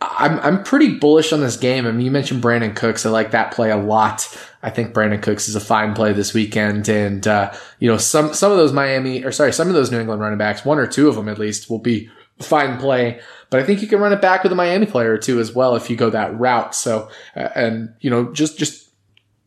[0.01, 1.85] I'm, I'm pretty bullish on this game.
[1.85, 3.05] I mean, you mentioned Brandin Cooks.
[3.05, 4.27] I like that play a lot.
[4.63, 6.89] I think Brandin Cooks is a fine play this weekend.
[6.89, 9.99] And, uh, you know, some, some of those Miami, or sorry, some of those New
[9.99, 12.09] England running backs, one or two of them at least will be
[12.41, 13.21] fine play.
[13.49, 15.75] But I think you can run it back with a Miami player two as well
[15.75, 16.73] if you go that route.
[16.73, 18.89] So, uh, and, you know, just, just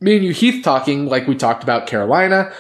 [0.01, 2.53] me and you, Heath, talking like we talked about Carolina.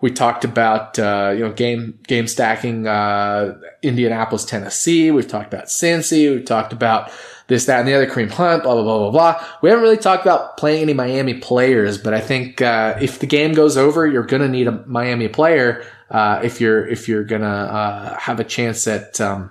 [0.00, 5.10] We talked about, uh, you know, game, game stacking, uh, Indianapolis, Tennessee.
[5.10, 6.32] We've talked about Cincy.
[6.32, 7.10] We've talked about
[7.48, 9.46] this, that, and the other Kareem Hunt, blah, blah, blah, blah, blah.
[9.60, 13.26] We haven't really talked about playing any Miami players, but I think, uh, if the
[13.26, 17.24] game goes over, you're going to need a Miami player, uh, if you're, if you're
[17.24, 19.50] going to, uh, have a chance at, um,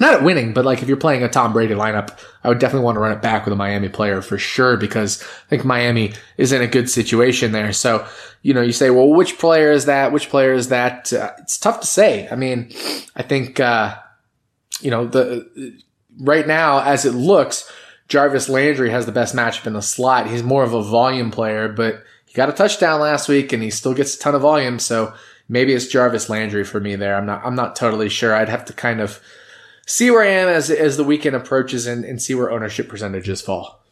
[0.00, 2.84] not at winning, but like if you're playing a Tom Brady lineup, I would definitely
[2.84, 6.12] want to run it back with a Miami player for sure because I think Miami
[6.36, 7.72] is in a good situation there.
[7.72, 8.06] So,
[8.42, 10.12] you know, you say, well, which player is that?
[10.12, 11.12] Which player is that?
[11.12, 12.28] Uh, it's tough to say.
[12.28, 12.70] I mean,
[13.14, 13.96] I think, uh,
[14.80, 15.80] you know, the
[16.18, 17.70] right now as it looks,
[18.08, 20.28] Jarvis Landry has the best matchup in the slot.
[20.28, 23.70] He's more of a volume player, but he got a touchdown last week and he
[23.70, 24.78] still gets a ton of volume.
[24.78, 25.14] So
[25.48, 27.16] maybe it's Jarvis Landry for me there.
[27.16, 28.34] I'm not, I'm not totally sure.
[28.34, 29.20] I'd have to kind of
[29.86, 33.40] see where I am as, as the weekend approaches and, and see where ownership percentages
[33.40, 33.82] fall.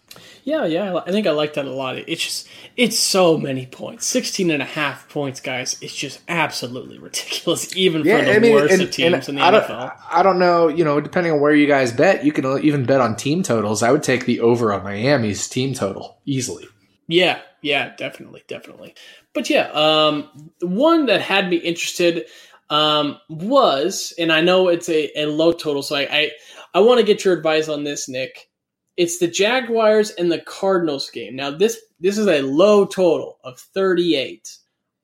[0.42, 1.96] Yeah, yeah, I think I like that a lot.
[1.96, 4.04] It's just, it's so many points.
[4.04, 5.78] 16 and a half points, guys.
[5.80, 9.68] It's just absolutely ridiculous, even for the worst of teams in the I NFL.
[9.68, 12.84] Don't, I don't know, you know, depending on where you guys bet, you can even
[12.84, 13.82] bet on team totals.
[13.82, 16.66] I would take the over on Miami's team total easily.
[17.06, 18.94] Yeah, yeah, definitely, definitely.
[19.32, 22.26] But yeah, um, one that had me interested
[22.70, 26.30] um, was, and I know it's a, a low total, so I I,
[26.74, 28.48] I want to get your advice on this, Nick.
[28.96, 31.36] It's the Jaguars and the Cardinals game.
[31.36, 34.56] Now this this is a low total of 38.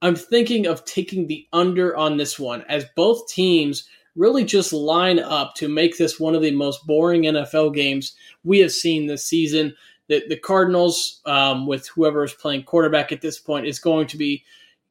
[0.03, 3.87] I'm thinking of taking the under on this one as both teams
[4.17, 8.59] really just line up to make this one of the most boring NFL games we
[8.61, 9.75] have seen this season.
[10.09, 14.17] The, the Cardinals, um, with whoever is playing quarterback at this point, is going to
[14.17, 14.43] be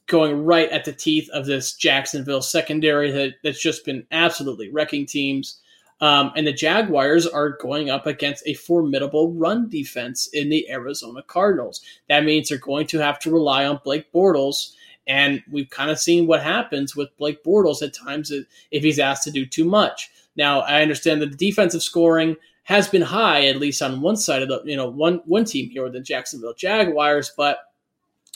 [0.10, 5.05] going right at the teeth of this Jacksonville secondary that, that's just been absolutely wrecking
[5.05, 5.62] teams.
[6.01, 11.22] Um, and the Jaguars are going up against a formidable run defense in the Arizona
[11.24, 11.82] Cardinals.
[12.07, 14.74] That means they're going to have to rely on Blake Bortles.
[15.07, 19.24] And we've kind of seen what happens with Blake Bortles at times if he's asked
[19.24, 20.10] to do too much.
[20.36, 24.43] Now, I understand that the defensive scoring has been high, at least on one side
[24.43, 27.57] of the, you know, one one team here with the Jacksonville Jaguars, but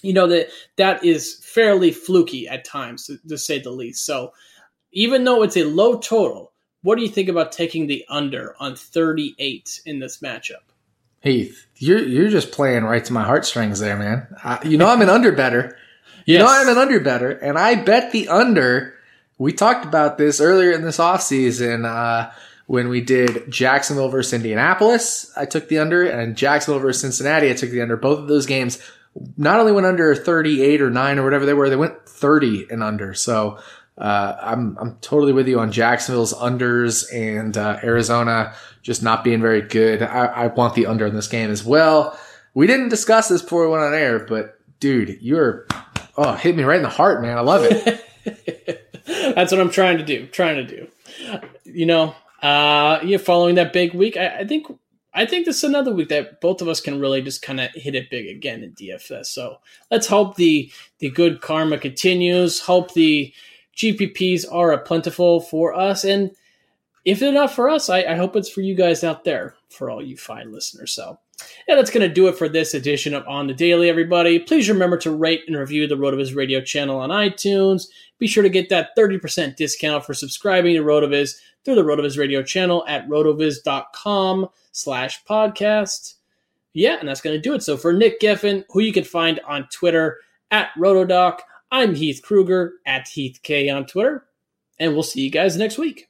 [0.04, 4.06] you know that that is fairly fluky at times, to, to say the least.
[4.06, 4.34] So,
[4.92, 6.52] even though it's a low total,
[6.84, 10.62] what do you think about taking the under on 38 in this matchup?
[11.22, 14.28] Heath, you're you're just playing right to my heartstrings there, man.
[14.44, 15.78] I, you know I'm an under better.
[16.26, 18.94] You know I'm an under better, and I bet the under.
[19.38, 21.86] We talked about this earlier in this offseason.
[21.86, 22.32] Uh,
[22.66, 27.54] When we did Jacksonville versus Indianapolis, I took the under, and Jacksonville versus Cincinnati, I
[27.54, 27.98] took the under.
[27.98, 28.80] Both of those games
[29.38, 32.84] not only went under 38 or 9 or whatever they were, they went 30 and
[32.84, 33.14] under.
[33.14, 33.60] So
[33.98, 39.42] uh, I'm I'm totally with you on Jacksonville's unders and uh, Arizona just not being
[39.42, 40.02] very good.
[40.02, 42.18] I, I want the under in this game as well.
[42.56, 45.68] We didn't discuss this before we went on air, but dude, you're
[46.18, 47.38] oh hit me right in the heart, man.
[47.38, 48.04] I love it.
[49.36, 50.26] That's what I'm trying to do.
[50.28, 50.88] Trying to do.
[51.64, 53.18] You know, uh, yeah.
[53.18, 54.68] Following that big week, I, I think
[55.16, 57.70] I think this is another week that both of us can really just kind of
[57.76, 59.28] hit it big again in DFS.
[59.28, 59.58] So
[59.92, 62.60] let's hope the the good karma continues.
[62.60, 63.34] Hope the
[63.76, 66.32] GPPs are plentiful for us, and
[67.06, 69.90] if they're not for us, I, I hope it's for you guys out there, for
[69.90, 70.94] all you fine listeners.
[70.94, 71.20] So.
[71.68, 74.40] And that's going to do it for this edition of On the Daily, everybody.
[74.40, 77.88] Please remember to rate and review the RotoViz radio channel on iTunes.
[78.20, 82.44] Be sure to get that 30% discount for subscribing to RotoViz through the RotoViz radio
[82.44, 86.16] channel at rotoviz.com slash podcast.
[86.74, 87.64] Yeah, and that's going to do it.
[87.64, 90.20] So for Nick Geffen, who you can find on Twitter
[90.52, 91.40] at Rotodoc,
[91.72, 94.26] I'm Heath Kruger at HeathK on Twitter,
[94.80, 96.10] and we'll see you guys next week.